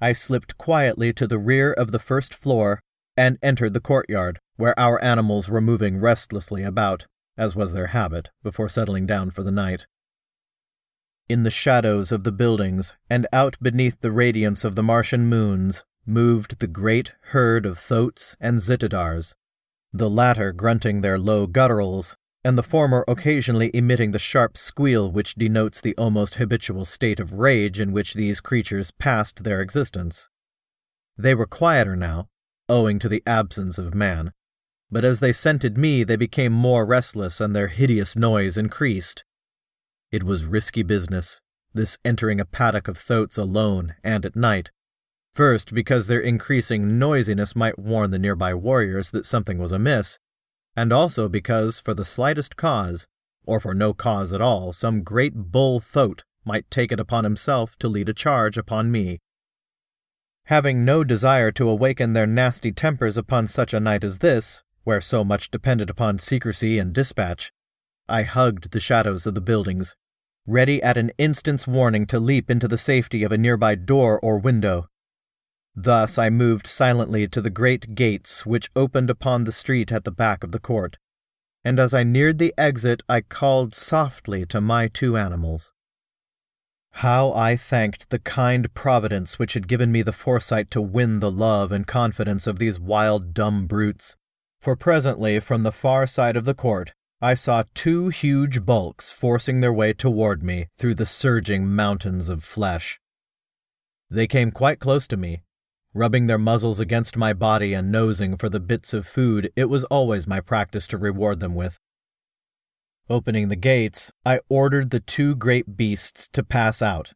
I 0.00 0.12
slipped 0.12 0.58
quietly 0.58 1.12
to 1.14 1.26
the 1.26 1.38
rear 1.38 1.72
of 1.72 1.90
the 1.90 1.98
first 1.98 2.34
floor 2.34 2.80
and 3.16 3.36
entered 3.42 3.74
the 3.74 3.80
courtyard, 3.80 4.38
where 4.56 4.78
our 4.78 5.02
animals 5.02 5.48
were 5.48 5.60
moving 5.60 5.98
restlessly 5.98 6.62
about, 6.62 7.06
as 7.36 7.56
was 7.56 7.72
their 7.72 7.88
habit, 7.88 8.30
before 8.42 8.68
settling 8.68 9.06
down 9.06 9.30
for 9.30 9.42
the 9.42 9.50
night. 9.50 9.86
In 11.28 11.42
the 11.42 11.50
shadows 11.50 12.12
of 12.12 12.24
the 12.24 12.32
buildings, 12.32 12.94
and 13.10 13.26
out 13.32 13.56
beneath 13.60 14.00
the 14.00 14.12
radiance 14.12 14.64
of 14.64 14.76
the 14.76 14.82
Martian 14.82 15.26
moons, 15.26 15.84
moved 16.06 16.60
the 16.60 16.66
great 16.66 17.14
herd 17.30 17.66
of 17.66 17.78
thoats 17.78 18.36
and 18.40 18.60
zitidars, 18.60 19.34
the 19.92 20.08
latter 20.08 20.52
grunting 20.52 21.00
their 21.00 21.18
low 21.18 21.46
gutturals, 21.46 22.14
and 22.48 22.56
the 22.56 22.62
former 22.62 23.04
occasionally 23.06 23.70
emitting 23.74 24.12
the 24.12 24.18
sharp 24.18 24.56
squeal 24.56 25.12
which 25.12 25.34
denotes 25.34 25.82
the 25.82 25.94
almost 25.98 26.36
habitual 26.36 26.86
state 26.86 27.20
of 27.20 27.34
rage 27.34 27.78
in 27.78 27.92
which 27.92 28.14
these 28.14 28.40
creatures 28.40 28.90
passed 28.90 29.44
their 29.44 29.60
existence. 29.60 30.30
They 31.18 31.34
were 31.34 31.44
quieter 31.44 31.94
now, 31.94 32.30
owing 32.66 32.98
to 33.00 33.08
the 33.10 33.22
absence 33.26 33.76
of 33.76 33.94
man, 33.94 34.32
but 34.90 35.04
as 35.04 35.20
they 35.20 35.30
scented 35.30 35.76
me, 35.76 36.04
they 36.04 36.16
became 36.16 36.54
more 36.54 36.86
restless 36.86 37.38
and 37.38 37.54
their 37.54 37.68
hideous 37.68 38.16
noise 38.16 38.56
increased. 38.56 39.26
It 40.10 40.22
was 40.22 40.46
risky 40.46 40.82
business, 40.82 41.42
this 41.74 41.98
entering 42.02 42.40
a 42.40 42.46
paddock 42.46 42.88
of 42.88 42.96
thoats 42.96 43.36
alone 43.36 43.94
and 44.02 44.24
at 44.24 44.34
night. 44.34 44.70
First, 45.34 45.74
because 45.74 46.06
their 46.06 46.20
increasing 46.20 46.98
noisiness 46.98 47.54
might 47.54 47.78
warn 47.78 48.10
the 48.10 48.18
nearby 48.18 48.54
warriors 48.54 49.10
that 49.10 49.26
something 49.26 49.58
was 49.58 49.70
amiss, 49.70 50.18
and 50.76 50.92
also 50.92 51.28
because, 51.28 51.80
for 51.80 51.94
the 51.94 52.04
slightest 52.04 52.56
cause, 52.56 53.06
or 53.44 53.60
for 53.60 53.74
no 53.74 53.94
cause 53.94 54.32
at 54.32 54.40
all, 54.40 54.72
some 54.72 55.02
great 55.02 55.34
bull 55.34 55.80
thoat 55.80 56.22
might 56.44 56.70
take 56.70 56.92
it 56.92 57.00
upon 57.00 57.24
himself 57.24 57.76
to 57.78 57.88
lead 57.88 58.08
a 58.08 58.14
charge 58.14 58.58
upon 58.58 58.90
me. 58.90 59.18
Having 60.44 60.84
no 60.84 61.04
desire 61.04 61.50
to 61.52 61.68
awaken 61.68 62.12
their 62.12 62.26
nasty 62.26 62.72
tempers 62.72 63.16
upon 63.16 63.46
such 63.46 63.74
a 63.74 63.80
night 63.80 64.02
as 64.02 64.20
this, 64.20 64.62
where 64.84 65.00
so 65.00 65.22
much 65.22 65.50
depended 65.50 65.90
upon 65.90 66.18
secrecy 66.18 66.78
and 66.78 66.94
dispatch, 66.94 67.52
I 68.08 68.22
hugged 68.22 68.72
the 68.72 68.80
shadows 68.80 69.26
of 69.26 69.34
the 69.34 69.42
buildings, 69.42 69.94
ready 70.46 70.82
at 70.82 70.96
an 70.96 71.10
instant's 71.18 71.66
warning 71.66 72.06
to 72.06 72.18
leap 72.18 72.50
into 72.50 72.66
the 72.66 72.78
safety 72.78 73.22
of 73.22 73.30
a 73.30 73.36
nearby 73.36 73.74
door 73.74 74.18
or 74.20 74.38
window. 74.38 74.88
Thus 75.80 76.18
I 76.18 76.28
moved 76.28 76.66
silently 76.66 77.28
to 77.28 77.40
the 77.40 77.50
great 77.50 77.94
gates 77.94 78.44
which 78.44 78.68
opened 78.74 79.10
upon 79.10 79.44
the 79.44 79.52
street 79.52 79.92
at 79.92 80.02
the 80.02 80.10
back 80.10 80.42
of 80.42 80.50
the 80.50 80.58
court, 80.58 80.98
and 81.64 81.78
as 81.78 81.94
I 81.94 82.02
neared 82.02 82.38
the 82.38 82.52
exit 82.58 83.04
I 83.08 83.20
called 83.20 83.76
softly 83.76 84.44
to 84.46 84.60
my 84.60 84.88
two 84.88 85.16
animals. 85.16 85.72
How 86.94 87.32
I 87.32 87.54
thanked 87.54 88.10
the 88.10 88.18
kind 88.18 88.74
Providence 88.74 89.38
which 89.38 89.54
had 89.54 89.68
given 89.68 89.92
me 89.92 90.02
the 90.02 90.12
foresight 90.12 90.68
to 90.72 90.82
win 90.82 91.20
the 91.20 91.30
love 91.30 91.70
and 91.70 91.86
confidence 91.86 92.48
of 92.48 92.58
these 92.58 92.80
wild, 92.80 93.32
dumb 93.32 93.68
brutes 93.68 94.16
for 94.60 94.74
presently 94.74 95.38
from 95.38 95.62
the 95.62 95.70
far 95.70 96.08
side 96.08 96.36
of 96.36 96.44
the 96.44 96.54
court 96.54 96.92
I 97.20 97.34
saw 97.34 97.62
two 97.74 98.08
huge 98.08 98.66
bulks 98.66 99.12
forcing 99.12 99.60
their 99.60 99.72
way 99.72 99.92
toward 99.92 100.42
me 100.42 100.66
through 100.76 100.96
the 100.96 101.06
surging 101.06 101.68
mountains 101.68 102.28
of 102.28 102.42
flesh. 102.42 102.98
They 104.10 104.26
came 104.26 104.50
quite 104.50 104.80
close 104.80 105.06
to 105.06 105.16
me, 105.16 105.42
rubbing 105.94 106.26
their 106.26 106.38
muzzles 106.38 106.80
against 106.80 107.16
my 107.16 107.32
body 107.32 107.74
and 107.74 107.90
nosing 107.90 108.36
for 108.36 108.48
the 108.48 108.60
bits 108.60 108.92
of 108.92 109.06
food 109.06 109.50
it 109.56 109.66
was 109.66 109.84
always 109.84 110.26
my 110.26 110.40
practice 110.40 110.86
to 110.88 110.98
reward 110.98 111.40
them 111.40 111.54
with. 111.54 111.78
Opening 113.10 113.48
the 113.48 113.56
gates, 113.56 114.12
I 114.24 114.40
ordered 114.48 114.90
the 114.90 115.00
two 115.00 115.34
great 115.34 115.76
beasts 115.76 116.28
to 116.28 116.42
pass 116.42 116.82
out, 116.82 117.14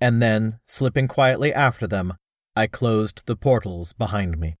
and 0.00 0.20
then, 0.20 0.58
slipping 0.66 1.06
quietly 1.06 1.54
after 1.54 1.86
them, 1.86 2.14
I 2.56 2.66
closed 2.66 3.26
the 3.26 3.36
portals 3.36 3.92
behind 3.92 4.38
me. 4.38 4.56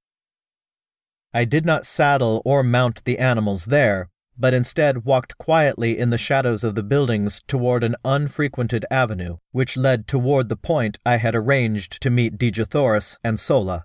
I 1.34 1.44
did 1.44 1.64
not 1.64 1.86
saddle 1.86 2.42
or 2.44 2.62
mount 2.62 3.04
the 3.04 3.18
animals 3.18 3.66
there, 3.66 4.10
but 4.40 4.54
instead 4.54 5.04
walked 5.04 5.36
quietly 5.36 5.98
in 5.98 6.08
the 6.08 6.16
shadows 6.16 6.64
of 6.64 6.74
the 6.74 6.82
buildings 6.82 7.42
toward 7.46 7.84
an 7.84 7.94
unfrequented 8.06 8.86
avenue, 8.90 9.36
which 9.52 9.76
led 9.76 10.08
toward 10.08 10.48
the 10.48 10.56
point 10.56 10.98
I 11.04 11.18
had 11.18 11.34
arranged 11.34 12.00
to 12.00 12.08
meet 12.08 12.38
Dejah 12.38 12.66
Thoris 12.66 13.18
and 13.22 13.38
Sola. 13.38 13.84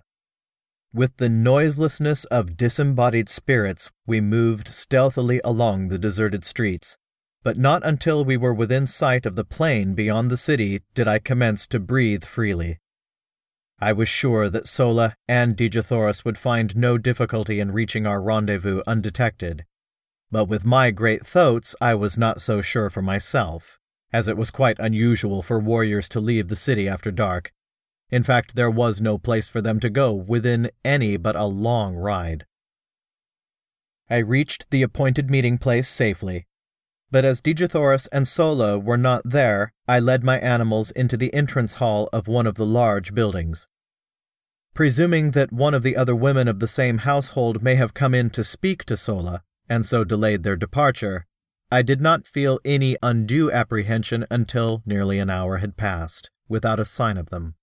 With 0.94 1.18
the 1.18 1.28
noiselessness 1.28 2.24
of 2.24 2.56
disembodied 2.56 3.28
spirits, 3.28 3.90
we 4.06 4.22
moved 4.22 4.68
stealthily 4.68 5.42
along 5.44 5.88
the 5.88 5.98
deserted 5.98 6.42
streets, 6.42 6.96
but 7.42 7.58
not 7.58 7.84
until 7.84 8.24
we 8.24 8.38
were 8.38 8.54
within 8.54 8.86
sight 8.86 9.26
of 9.26 9.36
the 9.36 9.44
plain 9.44 9.92
beyond 9.92 10.30
the 10.30 10.38
city 10.38 10.80
did 10.94 11.06
I 11.06 11.18
commence 11.18 11.66
to 11.68 11.78
breathe 11.78 12.24
freely. 12.24 12.78
I 13.78 13.92
was 13.92 14.08
sure 14.08 14.48
that 14.48 14.66
Sola 14.66 15.16
and 15.28 15.54
Dejah 15.54 15.84
Thoris 15.84 16.24
would 16.24 16.38
find 16.38 16.74
no 16.74 16.96
difficulty 16.96 17.60
in 17.60 17.72
reaching 17.72 18.06
our 18.06 18.22
rendezvous 18.22 18.80
undetected. 18.86 19.66
But 20.30 20.46
with 20.46 20.64
my 20.64 20.90
great 20.90 21.26
thoats, 21.26 21.76
I 21.80 21.94
was 21.94 22.18
not 22.18 22.42
so 22.42 22.60
sure 22.60 22.90
for 22.90 23.02
myself, 23.02 23.78
as 24.12 24.28
it 24.28 24.36
was 24.36 24.50
quite 24.50 24.78
unusual 24.78 25.42
for 25.42 25.58
warriors 25.58 26.08
to 26.10 26.20
leave 26.20 26.48
the 26.48 26.56
city 26.56 26.88
after 26.88 27.10
dark. 27.10 27.52
In 28.10 28.22
fact, 28.22 28.54
there 28.54 28.70
was 28.70 29.00
no 29.00 29.18
place 29.18 29.48
for 29.48 29.60
them 29.60 29.80
to 29.80 29.90
go 29.90 30.12
within 30.12 30.70
any 30.84 31.16
but 31.16 31.36
a 31.36 31.44
long 31.44 31.96
ride. 31.96 32.46
I 34.08 34.18
reached 34.18 34.70
the 34.70 34.82
appointed 34.82 35.30
meeting 35.30 35.58
place 35.58 35.88
safely, 35.88 36.46
but 37.10 37.24
as 37.24 37.40
Dejah 37.40 37.70
Thoris 37.70 38.08
and 38.08 38.26
Sola 38.26 38.78
were 38.78 38.96
not 38.96 39.22
there, 39.24 39.72
I 39.86 40.00
led 40.00 40.24
my 40.24 40.38
animals 40.40 40.90
into 40.92 41.16
the 41.16 41.32
entrance 41.32 41.74
hall 41.74 42.08
of 42.12 42.26
one 42.26 42.46
of 42.46 42.56
the 42.56 42.66
large 42.66 43.14
buildings. 43.14 43.68
Presuming 44.74 45.30
that 45.30 45.52
one 45.52 45.72
of 45.72 45.82
the 45.82 45.96
other 45.96 46.14
women 46.14 46.48
of 46.48 46.58
the 46.58 46.68
same 46.68 46.98
household 46.98 47.62
may 47.62 47.76
have 47.76 47.94
come 47.94 48.14
in 48.14 48.30
to 48.30 48.44
speak 48.44 48.84
to 48.84 48.96
Sola, 48.96 49.42
and 49.68 49.84
so 49.84 50.04
delayed 50.04 50.42
their 50.42 50.56
departure, 50.56 51.26
I 51.70 51.82
did 51.82 52.00
not 52.00 52.26
feel 52.26 52.60
any 52.64 52.96
undue 53.02 53.50
apprehension 53.50 54.24
until 54.30 54.82
nearly 54.86 55.18
an 55.18 55.30
hour 55.30 55.56
had 55.56 55.76
passed, 55.76 56.30
without 56.48 56.78
a 56.78 56.84
sign 56.84 57.16
of 57.16 57.30
them. 57.30 57.56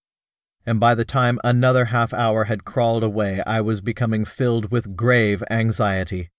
And 0.65 0.79
by 0.79 0.95
the 0.95 1.05
time 1.05 1.39
another 1.43 1.85
half 1.85 2.13
hour 2.13 2.45
had 2.45 2.65
crawled 2.65 3.03
away, 3.03 3.41
I 3.45 3.61
was 3.61 3.81
becoming 3.81 4.25
filled 4.25 4.71
with 4.71 4.95
grave 4.95 5.43
anxiety. 5.49 6.31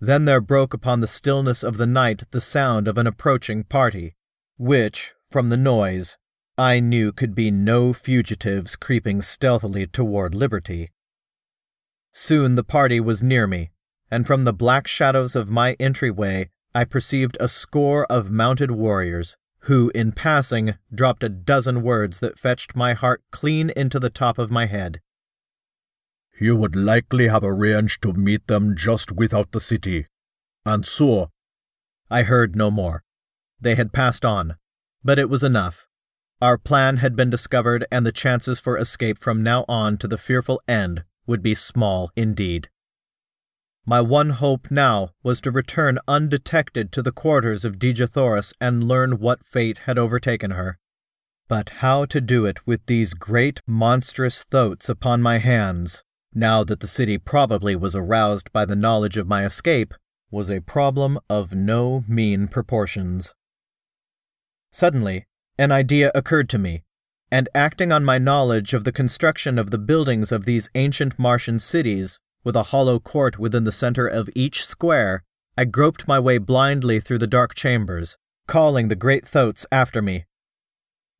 Then 0.00 0.24
there 0.24 0.40
broke 0.40 0.74
upon 0.74 1.00
the 1.00 1.06
stillness 1.06 1.64
of 1.64 1.76
the 1.76 1.86
night 1.86 2.22
the 2.30 2.40
sound 2.40 2.86
of 2.86 2.98
an 2.98 3.06
approaching 3.06 3.64
party, 3.64 4.14
which, 4.56 5.14
from 5.30 5.48
the 5.48 5.56
noise, 5.56 6.16
I 6.56 6.80
knew 6.80 7.12
could 7.12 7.34
be 7.34 7.50
no 7.50 7.92
fugitives 7.92 8.76
creeping 8.76 9.22
stealthily 9.22 9.86
toward 9.86 10.34
liberty. 10.34 10.90
Soon 12.12 12.54
the 12.54 12.64
party 12.64 12.98
was 12.98 13.22
near 13.22 13.46
me, 13.46 13.70
and 14.10 14.26
from 14.26 14.44
the 14.44 14.52
black 14.52 14.86
shadows 14.86 15.36
of 15.36 15.50
my 15.50 15.74
entryway 15.80 16.48
I 16.74 16.84
perceived 16.84 17.36
a 17.40 17.48
score 17.48 18.04
of 18.06 18.30
mounted 18.30 18.70
warriors, 18.70 19.36
who, 19.62 19.90
in 19.94 20.12
passing, 20.12 20.74
dropped 20.94 21.24
a 21.24 21.28
dozen 21.28 21.82
words 21.82 22.20
that 22.20 22.38
fetched 22.38 22.76
my 22.76 22.94
heart 22.94 23.22
clean 23.30 23.70
into 23.70 23.98
the 23.98 24.10
top 24.10 24.38
of 24.38 24.50
my 24.50 24.66
head. 24.66 25.00
You 26.40 26.54
would 26.56 26.76
likely 26.76 27.28
have 27.28 27.42
arranged 27.42 28.02
to 28.02 28.12
meet 28.12 28.46
them 28.46 28.76
just 28.76 29.10
without 29.10 29.52
the 29.52 29.60
city. 29.60 30.06
And 30.64 30.86
so. 30.86 31.30
I 32.10 32.22
heard 32.22 32.54
no 32.54 32.70
more. 32.70 33.02
They 33.60 33.74
had 33.74 33.92
passed 33.92 34.24
on. 34.24 34.56
But 35.02 35.18
it 35.18 35.28
was 35.28 35.42
enough. 35.42 35.86
Our 36.40 36.56
plan 36.56 36.98
had 36.98 37.16
been 37.16 37.30
discovered, 37.30 37.84
and 37.90 38.06
the 38.06 38.12
chances 38.12 38.60
for 38.60 38.78
escape 38.78 39.18
from 39.18 39.42
now 39.42 39.64
on 39.68 39.96
to 39.98 40.06
the 40.06 40.18
fearful 40.18 40.62
end 40.68 41.02
would 41.26 41.42
be 41.42 41.54
small 41.54 42.12
indeed. 42.14 42.68
My 43.88 44.02
one 44.02 44.28
hope 44.28 44.70
now 44.70 45.12
was 45.22 45.40
to 45.40 45.50
return 45.50 45.98
undetected 46.06 46.92
to 46.92 47.00
the 47.00 47.10
quarters 47.10 47.64
of 47.64 47.78
Dejah 47.78 48.10
Thoris 48.10 48.52
and 48.60 48.84
learn 48.84 49.12
what 49.12 49.46
fate 49.46 49.78
had 49.86 49.96
overtaken 49.96 50.50
her. 50.50 50.78
But 51.48 51.70
how 51.80 52.04
to 52.04 52.20
do 52.20 52.44
it 52.44 52.66
with 52.66 52.84
these 52.84 53.14
great 53.14 53.62
monstrous 53.66 54.44
thoats 54.44 54.90
upon 54.90 55.22
my 55.22 55.38
hands, 55.38 56.04
now 56.34 56.64
that 56.64 56.80
the 56.80 56.86
city 56.86 57.16
probably 57.16 57.74
was 57.74 57.96
aroused 57.96 58.52
by 58.52 58.66
the 58.66 58.76
knowledge 58.76 59.16
of 59.16 59.26
my 59.26 59.46
escape, 59.46 59.94
was 60.30 60.50
a 60.50 60.60
problem 60.60 61.18
of 61.30 61.54
no 61.54 62.04
mean 62.06 62.46
proportions. 62.46 63.32
Suddenly, 64.70 65.26
an 65.56 65.72
idea 65.72 66.12
occurred 66.14 66.50
to 66.50 66.58
me, 66.58 66.82
and 67.30 67.48
acting 67.54 67.90
on 67.90 68.04
my 68.04 68.18
knowledge 68.18 68.74
of 68.74 68.84
the 68.84 68.92
construction 68.92 69.58
of 69.58 69.70
the 69.70 69.78
buildings 69.78 70.30
of 70.30 70.44
these 70.44 70.68
ancient 70.74 71.18
Martian 71.18 71.58
cities, 71.58 72.20
with 72.44 72.56
a 72.56 72.64
hollow 72.64 72.98
court 72.98 73.38
within 73.38 73.64
the 73.64 73.72
center 73.72 74.06
of 74.06 74.30
each 74.34 74.64
square, 74.64 75.24
I 75.56 75.64
groped 75.64 76.06
my 76.06 76.20
way 76.20 76.38
blindly 76.38 77.00
through 77.00 77.18
the 77.18 77.26
dark 77.26 77.54
chambers, 77.54 78.16
calling 78.46 78.88
the 78.88 78.94
great 78.94 79.26
thoats 79.26 79.66
after 79.72 80.00
me. 80.00 80.24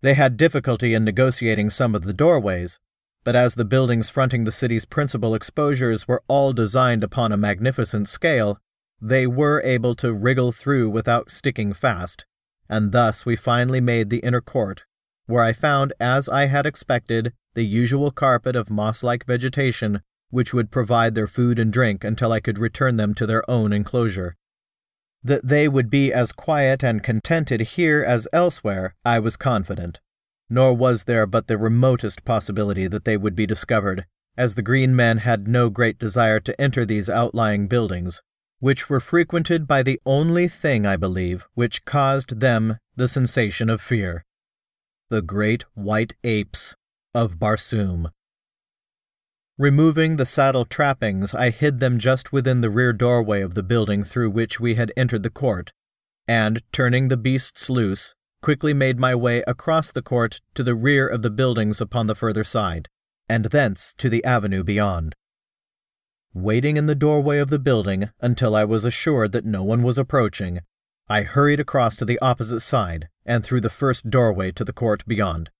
They 0.00 0.14
had 0.14 0.36
difficulty 0.36 0.94
in 0.94 1.04
negotiating 1.04 1.70
some 1.70 1.94
of 1.94 2.02
the 2.02 2.12
doorways, 2.12 2.78
but 3.24 3.34
as 3.34 3.56
the 3.56 3.64
buildings 3.64 4.08
fronting 4.08 4.44
the 4.44 4.52
city's 4.52 4.84
principal 4.84 5.34
exposures 5.34 6.06
were 6.06 6.22
all 6.28 6.52
designed 6.52 7.02
upon 7.02 7.32
a 7.32 7.36
magnificent 7.36 8.08
scale, 8.08 8.58
they 9.00 9.26
were 9.26 9.60
able 9.62 9.94
to 9.96 10.12
wriggle 10.12 10.52
through 10.52 10.88
without 10.88 11.30
sticking 11.30 11.72
fast, 11.72 12.24
and 12.68 12.92
thus 12.92 13.26
we 13.26 13.36
finally 13.36 13.80
made 13.80 14.08
the 14.08 14.18
inner 14.18 14.40
court, 14.40 14.84
where 15.26 15.42
I 15.42 15.52
found, 15.52 15.92
as 15.98 16.28
I 16.28 16.46
had 16.46 16.64
expected, 16.64 17.32
the 17.54 17.64
usual 17.64 18.10
carpet 18.10 18.54
of 18.54 18.70
moss 18.70 19.02
like 19.02 19.26
vegetation 19.26 20.02
which 20.30 20.52
would 20.52 20.70
provide 20.70 21.14
their 21.14 21.26
food 21.26 21.58
and 21.58 21.72
drink 21.72 22.04
until 22.04 22.32
I 22.32 22.40
could 22.40 22.58
return 22.58 22.96
them 22.96 23.14
to 23.14 23.26
their 23.26 23.48
own 23.50 23.72
enclosure. 23.72 24.36
That 25.22 25.46
they 25.46 25.68
would 25.68 25.90
be 25.90 26.12
as 26.12 26.32
quiet 26.32 26.84
and 26.84 27.02
contented 27.02 27.60
here 27.60 28.04
as 28.04 28.28
elsewhere, 28.32 28.94
I 29.04 29.18
was 29.18 29.36
confident, 29.36 30.00
nor 30.48 30.74
was 30.74 31.04
there 31.04 31.26
but 31.26 31.46
the 31.46 31.58
remotest 31.58 32.24
possibility 32.24 32.86
that 32.88 33.04
they 33.04 33.16
would 33.16 33.34
be 33.34 33.46
discovered, 33.46 34.06
as 34.36 34.54
the 34.54 34.62
green 34.62 34.94
men 34.94 35.18
had 35.18 35.48
no 35.48 35.70
great 35.70 35.98
desire 35.98 36.40
to 36.40 36.60
enter 36.60 36.84
these 36.84 37.10
outlying 37.10 37.66
buildings, 37.66 38.22
which 38.60 38.88
were 38.88 39.00
frequented 39.00 39.66
by 39.66 39.82
the 39.82 40.00
only 40.06 40.48
thing, 40.48 40.86
I 40.86 40.96
believe, 40.96 41.46
which 41.54 41.84
caused 41.84 42.40
them 42.40 42.78
the 42.96 43.08
sensation 43.08 43.68
of 43.68 43.80
fear 43.80 44.24
the 45.10 45.22
great 45.22 45.62
white 45.74 46.14
apes 46.22 46.76
of 47.14 47.38
Barsoom. 47.38 48.10
Removing 49.58 50.16
the 50.16 50.24
saddle 50.24 50.64
trappings, 50.64 51.34
I 51.34 51.50
hid 51.50 51.80
them 51.80 51.98
just 51.98 52.32
within 52.32 52.60
the 52.60 52.70
rear 52.70 52.92
doorway 52.92 53.40
of 53.42 53.54
the 53.54 53.64
building 53.64 54.04
through 54.04 54.30
which 54.30 54.60
we 54.60 54.76
had 54.76 54.92
entered 54.96 55.24
the 55.24 55.30
court, 55.30 55.72
and, 56.28 56.62
turning 56.70 57.08
the 57.08 57.16
beasts 57.16 57.68
loose, 57.68 58.14
quickly 58.40 58.72
made 58.72 59.00
my 59.00 59.16
way 59.16 59.42
across 59.48 59.90
the 59.90 60.00
court 60.00 60.40
to 60.54 60.62
the 60.62 60.76
rear 60.76 61.08
of 61.08 61.22
the 61.22 61.30
buildings 61.30 61.80
upon 61.80 62.06
the 62.06 62.14
further 62.14 62.44
side, 62.44 62.88
and 63.28 63.46
thence 63.46 63.94
to 63.94 64.08
the 64.08 64.24
avenue 64.24 64.62
beyond. 64.62 65.16
Waiting 66.32 66.76
in 66.76 66.86
the 66.86 66.94
doorway 66.94 67.38
of 67.38 67.50
the 67.50 67.58
building 67.58 68.10
until 68.20 68.54
I 68.54 68.62
was 68.62 68.84
assured 68.84 69.32
that 69.32 69.44
no 69.44 69.64
one 69.64 69.82
was 69.82 69.98
approaching, 69.98 70.60
I 71.08 71.22
hurried 71.22 71.58
across 71.58 71.96
to 71.96 72.04
the 72.04 72.20
opposite 72.20 72.60
side 72.60 73.08
and 73.26 73.42
through 73.42 73.62
the 73.62 73.70
first 73.70 74.08
doorway 74.08 74.52
to 74.52 74.64
the 74.64 74.72
court 74.72 75.04
beyond. 75.04 75.50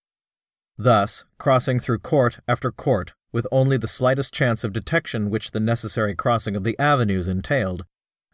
Thus, 0.77 1.25
crossing 1.37 1.81
through 1.81 1.99
court 1.99 2.39
after 2.47 2.71
court 2.71 3.15
with 3.33 3.47
only 3.53 3.77
the 3.77 3.89
slightest 3.89 4.33
chance 4.33 4.65
of 4.65 4.73
detection 4.73 5.31
which 5.31 5.51
the 5.51 5.61
necessary 5.61 6.15
crossing 6.15 6.57
of 6.57 6.65
the 6.65 6.79
avenues 6.79 7.29
entailed, 7.29 7.85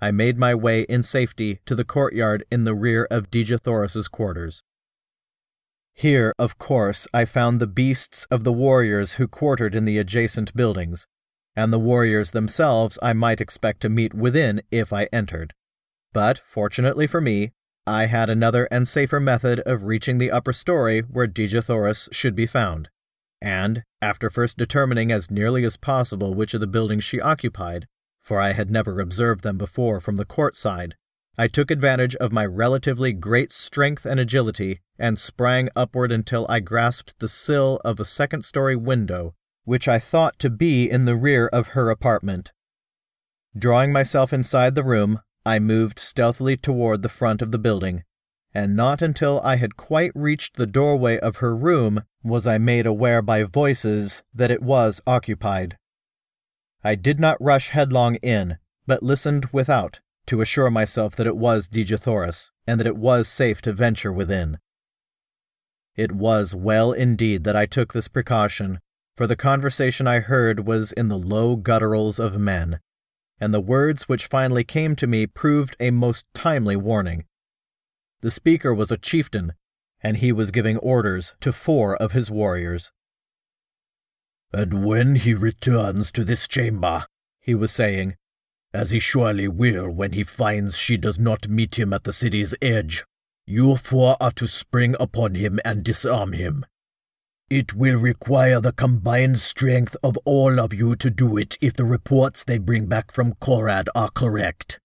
I 0.01 0.11
made 0.11 0.39
my 0.39 0.55
way 0.55 0.83
in 0.83 1.03
safety 1.03 1.61
to 1.67 1.75
the 1.75 1.85
courtyard 1.85 2.45
in 2.51 2.65
the 2.65 2.75
rear 2.75 3.07
of 3.11 3.31
Dejah 3.31 3.61
Thoris's 3.61 4.09
quarters. 4.09 4.63
Here, 5.95 6.33
of 6.39 6.59
course, 6.59 7.07
I 7.15 7.25
found 7.25 7.61
the 7.61 7.67
beasts 7.67 8.27
of 8.31 8.45
the 8.45 8.53
warriors 8.53 9.15
who 9.15 9.29
quartered 9.29 9.75
in 9.75 9.85
the 9.85 9.99
adjacent 9.99 10.55
buildings, 10.55 11.07
and 11.55 11.73
the 11.73 11.79
warriors 11.79 12.33
themselves 12.33 12.99
I 13.03 13.13
might 13.13 13.41
expect 13.41 13.81
to 13.83 13.89
meet 13.89 14.13
within 14.13 14.63
if 14.71 14.93
I 14.93 15.05
entered. 15.13 15.55
But, 16.13 16.41
fortunately 16.47 17.07
for 17.07 17.21
me, 17.21 17.53
I 17.87 18.07
had 18.07 18.29
another 18.29 18.67
and 18.71 18.89
safer 18.89 19.21
method 19.21 19.61
of 19.61 19.85
reaching 19.85 20.19
the 20.19 20.31
upper 20.31 20.53
story 20.53 21.01
where 21.01 21.29
Dejah 21.29 21.65
Thoris 21.65 22.09
should 22.13 22.35
be 22.35 22.47
found 22.47 22.89
and, 23.45 23.85
after 24.05 24.29
first 24.29 24.59
determining 24.59 25.11
as 25.11 25.31
nearly 25.31 25.65
as 25.65 25.79
possible 25.79 26.35
which 26.35 26.53
of 26.53 26.61
the 26.61 26.67
buildings 26.67 27.03
she 27.03 27.23
occupied, 27.23 27.89
for 28.21 28.39
I 28.39 28.53
had 28.53 28.71
never 28.71 29.01
observed 29.01 29.43
them 29.43 29.57
before 29.57 29.99
from 29.99 30.17
the 30.17 30.27
court 30.27 30.57
side, 30.57 30.95
I 31.39 31.49
took 31.49 31.71
advantage 31.71 32.15
of 32.17 32.31
my 32.31 32.45
relatively 32.45 33.15
great 33.15 33.51
strength 33.51 34.05
and 34.05 34.21
agility 34.21 34.83
and 34.99 35.19
sprang 35.19 35.71
upward 35.75 36.13
until 36.13 36.47
I 36.51 36.61
grasped 36.61 37.19
the 37.19 37.29
sill 37.29 37.81
of 37.83 37.99
a 37.99 38.05
second 38.05 38.45
story 38.45 38.77
window, 38.77 39.35
which 39.65 39.89
I 39.89 39.99
thought 39.99 40.39
to 40.41 40.51
be 40.51 40.89
in 40.89 41.07
the 41.07 41.17
rear 41.17 41.47
of 41.47 41.69
her 41.69 41.89
apartment. 41.89 42.53
Drawing 43.57 43.91
myself 43.91 44.35
inside 44.35 44.75
the 44.75 44.85
room, 44.85 45.21
I 45.47 45.59
moved 45.59 45.99
stealthily 45.99 46.59
toward 46.59 47.01
the 47.01 47.09
front 47.09 47.41
of 47.41 47.53
the 47.53 47.59
building, 47.59 48.05
and 48.55 48.77
not 48.77 49.03
until 49.03 49.41
I 49.43 49.57
had 49.57 49.77
quite 49.77 50.13
reached 50.15 50.57
the 50.57 50.67
doorway 50.67 51.19
of 51.19 51.37
her 51.37 51.57
room 51.57 52.05
was 52.23 52.47
I 52.47 52.57
made 52.59 52.87
aware 52.87 53.21
by 53.21 53.43
voices 53.43 54.23
that 54.33 54.51
it 54.51 54.63
was 54.63 55.03
occupied. 55.07 55.77
I 56.85 56.95
did 56.95 57.19
not 57.19 57.43
rush 57.43 57.71
headlong 57.71 58.17
in, 58.17 58.59
but 58.87 59.03
listened 59.03 59.47
without 59.53 60.01
to 60.27 60.41
assure 60.41 60.71
myself 60.71 61.17
that 61.17 61.27
it 61.27 61.37
was 61.37 61.69
Dejah 61.69 61.99
Thoris 61.99 62.53
and 62.67 62.79
that 62.79 62.87
it 62.87 62.97
was 62.97 63.29
safe 63.29 63.61
to 63.63 63.73
venture 63.73 64.13
within. 64.13 64.59
It 65.97 66.13
was 66.13 66.55
well 66.55 66.93
indeed 66.93 67.45
that 67.45 67.57
I 67.57 67.67
took 67.67 67.93
this 67.93 68.09
precaution, 68.09 68.81
for 69.17 69.27
the 69.27 69.37
conversation 69.37 70.07
I 70.07 70.21
heard 70.21 70.67
was 70.67 70.93
in 70.93 71.09
the 71.09 71.19
low 71.19 71.57
gutturals 71.57 72.19
of 72.19 72.39
men, 72.39 72.81
and 73.39 73.53
the 73.53 73.61
words 73.61 74.09
which 74.09 74.27
finally 74.27 74.65
came 74.65 74.97
to 74.97 75.07
me 75.07 75.27
proved 75.27 75.77
a 75.79 75.91
most 75.91 76.27
timely 76.35 76.77
warning. 76.77 77.25
The 78.25 78.31
speaker 78.31 78.73
was 78.73 78.91
a 78.91 78.97
chieftain, 78.97 79.53
and 80.03 80.17
he 80.17 80.33
was 80.33 80.51
giving 80.51 80.79
orders 80.79 81.37
to 81.43 81.53
four 81.53 81.95
of 81.97 82.13
his 82.13 82.31
warriors. 82.31 82.91
And 84.51 84.83
when 84.83 85.17
he 85.17 85.35
returns 85.35 86.11
to 86.13 86.25
this 86.25 86.49
chamber, 86.49 87.05
he 87.43 87.55
was 87.55 87.71
saying, 87.71 88.17
as 88.73 88.93
he 88.93 88.99
surely 88.99 89.47
will 89.47 89.91
when 89.91 90.13
he 90.13 90.25
finds 90.25 90.79
she 90.79 90.97
does 90.97 91.19
not 91.19 91.49
meet 91.51 91.79
him 91.79 91.93
at 91.93 92.05
the 92.05 92.15
city's 92.15 92.55
edge, 92.63 93.05
you 93.47 93.77
four 93.77 94.17
are 94.19 94.33
to 94.37 94.47
spring 94.47 94.97
upon 94.99 95.35
him 95.35 95.61
and 95.63 95.85
disarm 95.85 96.33
him. 96.33 96.65
It 97.51 97.75
will 97.75 97.99
require 97.99 98.59
the 98.59 98.73
combined 98.73 99.39
strength 99.39 99.99
of 100.03 100.17
all 100.25 100.59
of 100.59 100.73
you 100.73 100.97
to 100.97 101.11
do 101.11 101.37
it 101.37 101.59
if 101.61 101.75
the 101.75 101.85
reports 101.85 102.43
they 102.43 102.57
bring 102.57 102.87
back 102.87 103.13
from 103.13 103.35
Korad 103.35 103.89
are 103.95 104.09
correct. 104.09 104.81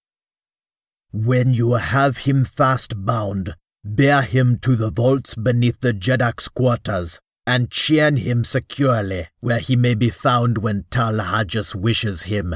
When 1.12 1.56
you 1.56 1.74
have 1.74 2.20
him 2.20 2.46
fast 2.46 3.04
bound, 3.04 3.56
bear 3.84 4.22
him 4.22 4.60
to 4.60 4.76
the 4.76 4.92
vaults 4.92 5.34
beneath 5.34 5.82
the 5.82 5.92
Jeddak's 5.92 6.48
quarters, 6.48 7.20
and 7.48 7.72
chain 7.72 8.18
him 8.18 8.44
securely 8.44 9.28
where 9.40 9.58
he 9.58 9.76
may 9.76 9.96
be 9.96 10.12
found 10.12 10.60
when 10.60 10.86
Tal 10.92 11.18
Hajus 11.18 11.74
wishes 11.74 12.24
him. 12.24 12.56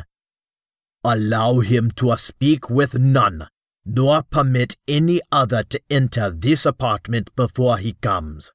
Allow 1.03 1.61
him 1.61 1.89
to 1.95 2.15
speak 2.15 2.69
with 2.69 2.99
none, 2.99 3.47
nor 3.85 4.21
permit 4.21 4.77
any 4.87 5.19
other 5.31 5.63
to 5.63 5.81
enter 5.89 6.29
this 6.29 6.63
apartment 6.67 7.35
before 7.35 7.79
he 7.79 7.93
comes. 7.93 8.51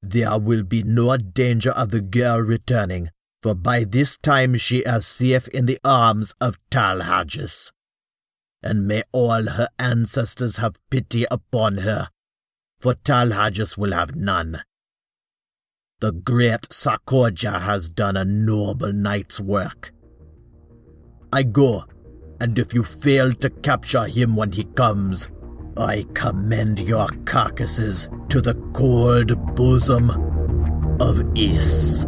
There 0.00 0.38
will 0.38 0.62
be 0.62 0.84
no 0.84 1.16
danger 1.16 1.72
of 1.72 1.90
the 1.90 2.00
girl 2.00 2.38
returning, 2.38 3.10
for 3.42 3.56
by 3.56 3.82
this 3.82 4.16
time 4.16 4.54
she 4.54 4.78
is 4.78 5.04
safe 5.04 5.48
in 5.48 5.66
the 5.66 5.80
arms 5.82 6.32
of 6.40 6.58
Tal 6.70 7.00
Hajus 7.00 7.72
and 8.62 8.86
may 8.86 9.02
all 9.12 9.46
her 9.46 9.68
ancestors 9.78 10.58
have 10.58 10.80
pity 10.90 11.24
upon 11.30 11.78
her, 11.78 12.08
for 12.78 12.94
Tal 12.94 13.28
Hajus 13.28 13.76
will 13.76 13.92
have 13.92 14.14
none. 14.14 14.62
The 16.00 16.12
great 16.12 16.62
Sarkoja 16.70 17.60
has 17.60 17.88
done 17.88 18.16
a 18.16 18.24
noble 18.24 18.92
night's 18.92 19.38
work. 19.38 19.92
I 21.32 21.42
go, 21.42 21.84
and 22.40 22.58
if 22.58 22.72
you 22.72 22.82
fail 22.82 23.32
to 23.34 23.50
capture 23.50 24.06
him 24.06 24.34
when 24.34 24.52
he 24.52 24.64
comes, 24.64 25.28
I 25.76 26.06
commend 26.14 26.80
your 26.80 27.08
carcasses 27.24 28.08
to 28.30 28.40
the 28.40 28.54
cold 28.72 29.54
bosom 29.54 30.10
of 31.00 31.22
Iss. 31.36 32.06